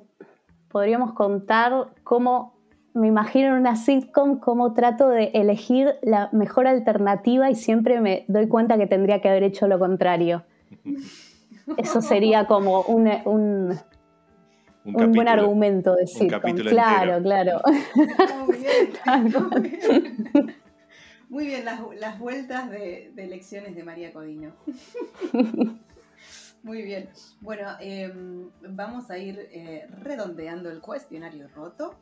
podríamos 0.68 1.14
contar 1.14 1.88
cómo 2.05 2.55
me 2.94 3.09
imagino 3.09 3.49
en 3.49 3.55
una 3.55 3.74
sitcom 3.74 4.38
cómo 4.38 4.74
trato 4.74 5.09
de 5.09 5.32
elegir 5.34 5.96
la 6.03 6.28
mejor 6.30 6.68
alternativa 6.68 7.51
y 7.51 7.57
siempre 7.57 8.01
me 8.01 8.24
doy 8.28 8.46
cuenta 8.46 8.78
que 8.78 8.86
tendría 8.86 9.20
que 9.20 9.30
haber 9.30 9.42
hecho 9.42 9.66
lo 9.66 9.80
contrario. 9.80 10.44
Eso 11.76 12.01
sería 12.01 12.46
como 12.46 12.82
un- 12.82 13.76
Un, 14.95 15.05
un 15.05 15.12
buen 15.12 15.28
argumento 15.28 15.95
de 15.95 16.07
sitcom. 16.07 16.28
capítulo 16.28 16.70
Claro, 16.70 17.16
entero. 17.16 17.61
claro. 17.62 17.62
Muy 18.47 18.57
bien. 18.59 18.93
Muy 19.51 19.61
bien, 19.62 20.57
Muy 21.28 21.47
bien, 21.47 21.64
las, 21.64 21.80
las 21.99 22.18
vueltas 22.18 22.70
de, 22.70 23.12
de 23.14 23.26
lecciones 23.26 23.74
de 23.76 23.82
María 23.84 24.12
Codino. 24.12 24.53
Muy 26.62 26.82
bien. 26.82 27.09
Bueno, 27.41 27.68
em, 27.80 28.51
vamos 28.62 29.11
a 29.11 29.18
ir 29.18 29.49
eh, 29.53 29.86
redondeando 30.03 30.70
el 30.70 30.80
cuestionario 30.80 31.49
roto. 31.49 31.95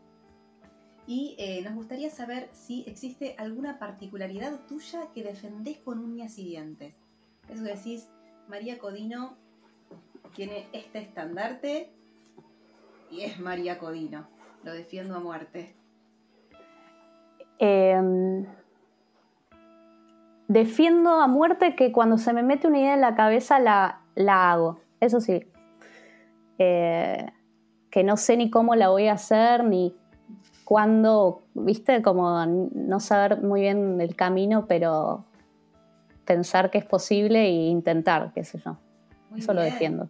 Y 1.09 1.37
eh, 1.39 1.62
nos 1.62 1.74
gustaría 1.74 2.11
saber 2.11 2.49
si 2.53 2.82
existe 2.87 3.34
alguna 3.39 3.78
particularidad 3.78 4.61
tuya 4.66 5.09
que 5.14 5.22
defendés 5.22 5.78
con 5.78 5.99
uñas 6.01 6.39
y 6.39 6.45
dientes. 6.45 6.97
Eso 7.49 7.62
que 7.64 7.70
decís, 7.74 8.09
María 8.49 8.78
Codino 8.78 9.37
tiene 10.34 10.66
este 10.72 10.99
estandarte 10.99 11.93
y 13.11 13.22
es 13.22 13.38
María 13.38 13.78
Codino. 13.78 14.28
Lo 14.64 14.72
defiendo 14.72 15.16
a 15.16 15.20
muerte. 15.20 15.74
Eh, 17.59 18.46
defiendo 20.48 21.11
a 21.11 21.26
muerte 21.26 21.74
que 21.76 21.92
cuando 21.92 22.18
se 22.18 22.32
me 22.32 22.42
mete 22.42 22.68
una 22.68 22.78
idea 22.78 22.94
en 22.94 23.00
la 23.00 23.14
cabeza 23.14 23.59
la, 23.59 24.00
la 24.14 24.52
hago. 24.52 24.80
Eso 25.00 25.20
sí. 25.20 25.46
Eh, 26.59 27.26
que 27.90 28.04
no 28.04 28.16
sé 28.16 28.36
ni 28.36 28.50
cómo 28.50 28.74
la 28.74 28.88
voy 28.88 29.09
a 29.09 29.14
hacer, 29.14 29.64
ni 29.64 29.94
cuándo, 30.64 31.44
viste, 31.54 32.02
como 32.02 32.44
no 32.44 33.00
saber 33.00 33.42
muy 33.42 33.62
bien 33.62 34.00
el 34.00 34.16
camino, 34.16 34.66
pero 34.66 35.24
pensar 36.24 36.70
que 36.70 36.78
es 36.78 36.84
posible 36.84 37.46
e 37.46 37.50
intentar, 37.50 38.32
qué 38.34 38.44
sé 38.44 38.59
yo. 38.59 38.76
Muy 39.30 39.40
Eso 39.40 39.54
lo 39.54 39.62
defiendo. 39.62 40.09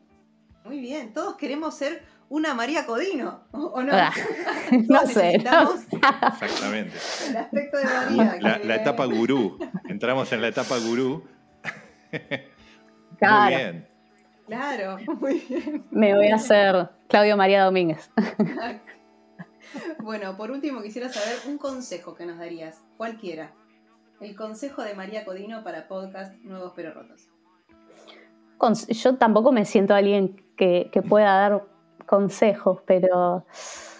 Muy 0.65 0.81
bien, 0.81 1.13
todos 1.13 1.37
queremos 1.37 1.75
ser 1.75 2.03
una 2.29 2.55
María 2.55 2.87
Codino, 2.87 3.45
¿o 3.53 3.59
o 3.67 3.83
no? 3.83 3.93
Ah, 3.95 4.13
no 4.89 5.01
sé. 5.07 5.37
Exactamente. 5.37 6.97
el 7.29 7.37
aspecto 7.37 7.77
de 7.79 7.85
María. 7.85 8.39
La, 8.41 8.59
que- 8.61 8.67
la 8.67 8.75
etapa 8.77 9.05
gurú. 9.07 9.59
Entramos 9.89 10.33
en 10.33 10.41
la 10.43 10.49
etapa 10.49 10.77
gurú. 10.79 11.23
Claro. 13.19 13.45
Muy 13.45 13.55
bien. 13.57 13.89
Claro, 14.47 14.97
muy 15.21 15.45
bien. 15.49 15.85
Me 15.91 16.15
voy 16.15 16.29
a 16.29 16.37
hacer 16.37 16.91
Claudio 17.09 17.37
María 17.37 17.65
Domínguez. 17.65 18.11
Bueno, 20.01 20.37
por 20.37 20.51
último 20.51 20.83
quisiera 20.83 21.09
saber 21.09 21.37
un 21.49 21.59
consejo 21.59 22.15
que 22.15 22.27
nos 22.27 22.39
darías, 22.39 22.83
cualquiera. 22.97 23.53
El 24.21 24.35
consejo 24.37 24.83
de 24.83 24.95
María 24.95 25.25
Codino 25.25 25.63
para 25.65 25.89
podcast 25.89 26.35
Nuevos 26.43 26.73
pero 26.77 26.93
Rotos. 26.95 27.29
Yo 28.89 29.17
tampoco 29.17 29.53
me 29.53 29.65
siento 29.65 29.95
alguien 29.95 30.43
que, 30.57 30.89
que 30.93 31.03
pueda 31.03 31.27
dar 31.39 31.65
consejos, 32.07 32.81
pero 32.87 33.45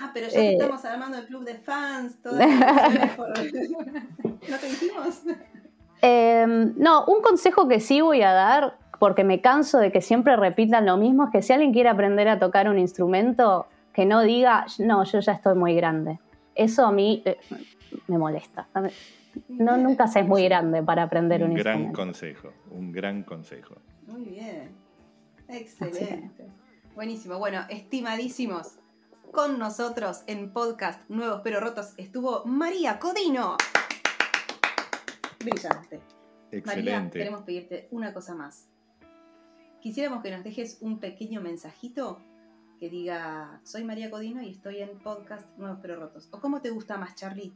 Ah, 0.01 0.11
pero 0.15 0.29
ya 0.29 0.41
Eh. 0.41 0.53
estamos 0.53 0.85
armando 0.85 1.19
el 1.19 1.27
club 1.27 1.45
de 1.45 1.55
fans, 1.55 2.17
por- 2.23 2.35
¿No 4.49 4.57
te 4.59 4.67
dijimos? 4.69 5.23
eh, 6.03 6.47
no, 6.77 7.05
un 7.07 7.23
consejo 7.23 7.69
que 7.69 7.81
sí 7.81 8.01
voy 8.01 8.23
a 8.23 8.33
dar, 8.33 8.79
porque 8.99 9.25
me 9.25 9.41
canso 9.41 9.79
de 9.79 9.93
que 9.93 10.01
siempre 10.01 10.37
repitan 10.37 10.87
lo 10.87 10.97
mismo, 10.97 11.25
es 11.25 11.31
que 11.31 11.43
si 11.43 11.53
alguien 11.53 11.73
quiere 11.73 11.89
aprender 11.89 12.29
a 12.29 12.39
tocar 12.39 12.69
un 12.69 12.79
instrumento, 12.79 13.67
que 13.93 14.05
no 14.07 14.23
diga, 14.23 14.67
no, 14.79 15.05
yo 15.05 15.21
ya 15.21 15.33
estoy 15.33 15.55
muy 15.55 15.75
grande. 15.75 16.19
Eso 16.55 16.87
a 16.87 16.93
mí 16.93 17.23
eh, 17.25 17.39
me 18.09 18.19
molesta. 18.19 18.69
No, 19.49 19.77
nunca 19.77 20.07
se 20.07 20.21
es 20.21 20.27
muy 20.27 20.45
grande 20.45 20.83
para 20.83 21.03
aprender 21.05 21.43
un, 21.43 21.51
Un 21.51 21.57
gran 21.57 21.75
instrumento. 21.81 22.01
consejo. 22.03 22.49
Un 22.71 22.93
gran 22.93 23.23
consejo. 23.23 23.75
Muy 24.07 24.25
bien. 24.25 24.71
Excelente. 25.49 26.47
Buenísimo. 26.97 27.39
Bueno, 27.39 27.61
estimadísimos, 27.69 28.79
con 29.31 29.59
nosotros 29.59 30.23
en 30.27 30.51
podcast 30.55 30.99
Nuevos 31.11 31.43
pero 31.45 31.61
Rotos 31.61 31.93
estuvo 31.99 32.47
María 32.47 32.99
Codino. 32.99 33.59
Brillante. 35.41 36.01
María, 36.65 37.11
queremos 37.11 37.43
pedirte 37.43 37.89
una 37.91 38.15
cosa 38.15 38.35
más. 38.35 38.71
Quisiéramos 39.83 40.23
que 40.23 40.31
nos 40.31 40.43
dejes 40.43 40.79
un 40.81 40.99
pequeño 40.99 41.43
mensajito 41.43 42.19
que 42.81 42.89
diga, 42.89 43.61
soy 43.63 43.85
María 43.85 44.11
Codino 44.11 44.41
y 44.41 44.53
estoy 44.53 44.81
en 44.81 44.99
podcast 44.99 45.47
Nuevos 45.59 45.81
Pero 45.83 45.97
Rotos. 45.97 46.31
¿O 46.33 46.41
cómo 46.41 46.63
te 46.63 46.71
gusta 46.71 46.97
más, 46.97 47.15
Charlie? 47.15 47.53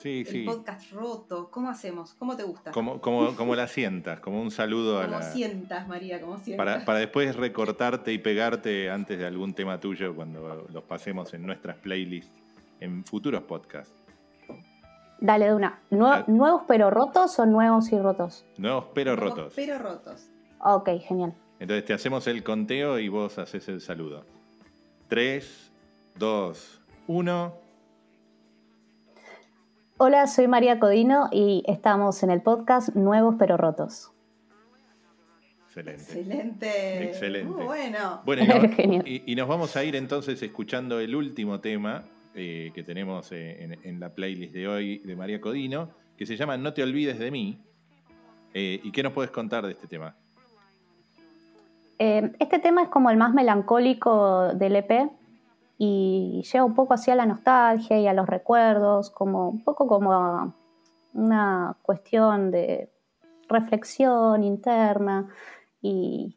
Sí, 0.00 0.24
el 0.26 0.44
podcast 0.46 0.90
roto. 0.92 1.50
¿Cómo 1.50 1.68
hacemos? 1.68 2.14
¿Cómo 2.14 2.36
te 2.36 2.42
gusta? 2.42 2.70
Como, 2.70 3.00
como, 3.00 3.36
como 3.36 3.54
la 3.54 3.68
sientas, 3.68 4.18
como 4.20 4.40
un 4.40 4.50
saludo 4.50 4.98
a 4.98 5.06
la... 5.06 5.20
Como 5.20 5.32
sientas, 5.32 5.86
María, 5.86 6.20
como 6.20 6.38
sientas. 6.38 6.64
Para, 6.64 6.84
para, 6.86 6.98
después 7.00 7.36
recortarte 7.36 8.12
y 8.12 8.18
pegarte 8.18 8.90
antes 8.90 9.18
de 9.18 9.26
algún 9.26 9.52
tema 9.52 9.78
tuyo 9.78 10.14
cuando 10.14 10.66
los 10.72 10.84
pasemos 10.84 11.34
en 11.34 11.44
nuestras 11.44 11.76
playlists 11.76 12.32
en 12.80 13.04
futuros 13.04 13.42
podcasts. 13.42 13.92
Dale 15.20 15.46
de 15.46 15.54
una. 15.54 15.80
Ah. 15.92 16.24
¿Nuevos 16.26 16.62
pero 16.66 16.90
rotos 16.90 17.38
o 17.38 17.46
nuevos 17.46 17.92
y 17.92 17.98
rotos? 17.98 18.44
Nuevos 18.56 18.86
pero 18.94 19.16
nuevos 19.16 19.36
rotos. 19.36 19.52
Pero 19.54 19.78
rotos. 19.78 20.30
Ok, 20.60 20.88
genial. 21.06 21.34
Entonces 21.58 21.84
te 21.84 21.92
hacemos 21.92 22.26
el 22.26 22.42
conteo 22.42 22.98
y 22.98 23.08
vos 23.08 23.38
haces 23.38 23.68
el 23.68 23.82
saludo. 23.82 24.24
3, 25.08 25.72
2, 26.18 26.80
1. 27.06 27.54
Hola, 30.02 30.26
soy 30.28 30.48
María 30.48 30.80
Codino 30.80 31.28
y 31.30 31.62
estamos 31.66 32.22
en 32.22 32.30
el 32.30 32.40
podcast 32.40 32.96
Nuevos 32.96 33.34
pero 33.38 33.58
Rotos. 33.58 34.10
Excelente. 35.66 36.00
Excelente. 36.00 37.04
Excelente. 37.04 37.52
Muy 37.52 37.66
bueno. 37.66 38.22
Bueno, 38.24 38.42
y, 39.04 39.34
nos 39.34 39.46
vamos 39.48 39.76
a 39.76 39.84
ir 39.84 39.94
entonces 39.96 40.42
escuchando 40.42 41.00
el 41.00 41.14
último 41.14 41.60
tema 41.60 42.04
eh, 42.34 42.70
que 42.74 42.82
tenemos 42.82 43.30
eh, 43.32 43.76
en, 43.82 44.00
la 44.00 44.14
playlist 44.14 44.54
de 44.54 44.68
hoy 44.68 44.98
de 45.00 45.14
María 45.16 45.38
Codino, 45.38 45.90
que 46.16 46.24
se 46.24 46.34
llama 46.34 46.56
No 46.56 46.72
te 46.72 46.82
olvides 46.82 47.18
de 47.18 47.30
mí. 47.30 47.60
Eh, 48.54 48.80
¿Y 48.82 48.92
qué 48.92 49.02
nos 49.02 49.12
puedes 49.12 49.30
contar 49.30 49.66
de 49.66 49.72
este 49.72 49.86
tema? 49.86 50.16
este 51.98 52.58
tema 52.58 52.84
es 52.84 52.88
como 52.88 53.10
el 53.10 53.18
más 53.18 53.34
melancólico 53.34 54.54
del 54.54 54.76
EP 54.76 55.10
y 55.82 56.42
lleva 56.52 56.66
un 56.66 56.74
poco 56.74 56.92
hacia 56.92 57.14
la 57.14 57.24
nostalgia 57.24 57.98
y 57.98 58.06
a 58.06 58.12
los 58.12 58.26
recuerdos, 58.26 59.08
como 59.08 59.48
un 59.48 59.64
poco 59.64 59.86
como 59.86 60.54
una 61.14 61.76
cuestión 61.80 62.50
de 62.50 62.92
reflexión 63.48 64.44
interna 64.44 65.28
y 65.80 66.36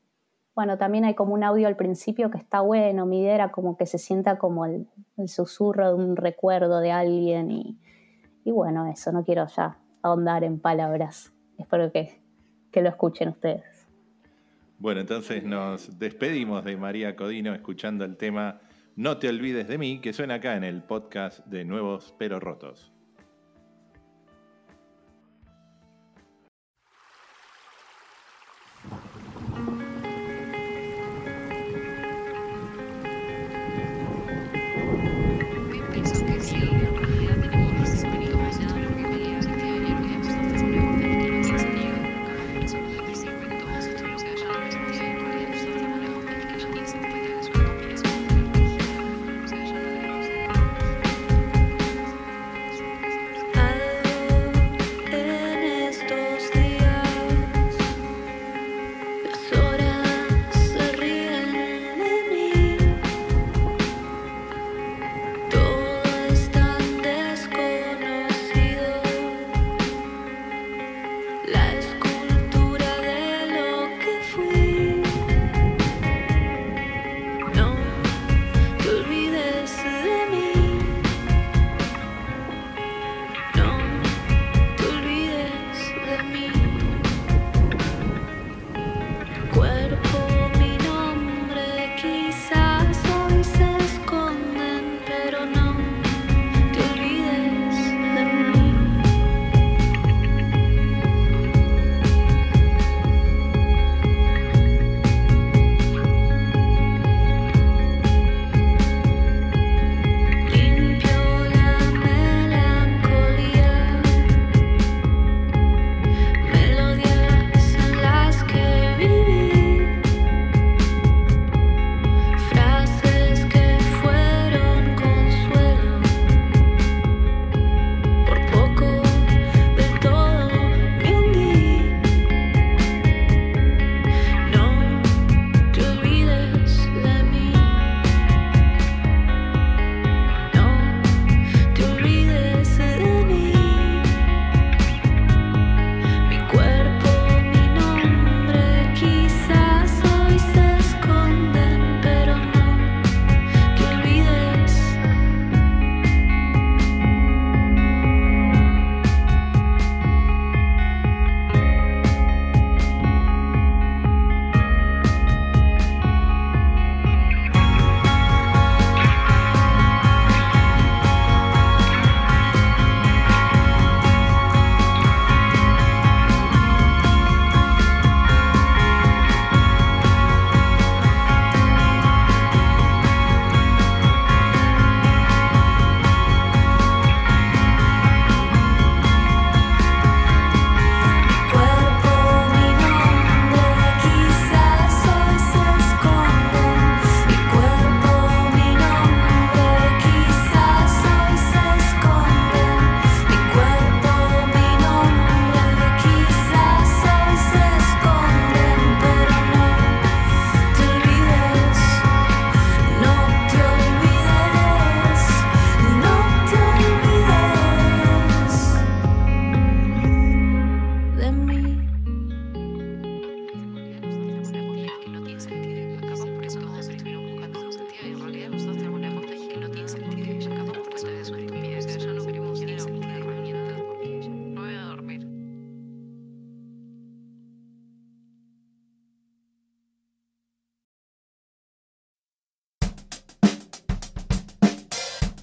bueno, 0.55 0.77
también 0.77 1.03
hay 1.03 1.13
como 1.13 1.33
un 1.33 1.43
audio 1.43 1.67
al 1.67 1.75
principio 1.75 2.31
que 2.31 2.37
está 2.37 2.61
bueno, 2.61 3.05
mi 3.05 3.19
idea 3.19 3.35
era 3.35 3.51
como 3.51 3.75
que 3.75 3.85
se 3.85 3.97
sienta 3.97 4.37
como 4.37 4.65
el, 4.65 4.87
susurro 5.27 5.89
de 5.89 5.95
un 5.95 6.15
recuerdo 6.15 6.79
de 6.79 6.93
alguien 6.93 7.51
y, 7.51 7.77
bueno, 8.45 8.87
eso, 8.87 9.11
no 9.11 9.25
quiero 9.25 9.45
ya 9.47 9.77
ahondar 10.03 10.45
en 10.45 10.57
palabras, 10.57 11.33
espero 11.57 11.91
que, 11.91 12.21
que 12.71 12.81
lo 12.81 12.87
escuchen 12.87 13.27
ustedes. 13.27 13.89
Bueno, 14.79 15.01
entonces 15.01 15.43
nos 15.43 15.99
despedimos 15.99 16.63
de 16.63 16.77
María 16.77 17.17
Codino 17.17 17.53
escuchando 17.53 18.05
el 18.05 18.15
tema 18.15 18.61
No 18.95 19.17
te 19.17 19.27
olvides 19.27 19.67
de 19.67 19.79
mí, 19.79 19.99
que 20.01 20.13
suena 20.13 20.35
acá 20.35 20.55
en 20.55 20.63
el 20.63 20.83
podcast 20.83 21.43
de 21.47 21.65
Nuevos 21.65 22.13
Pero 22.19 22.39
Rotos. 22.39 22.92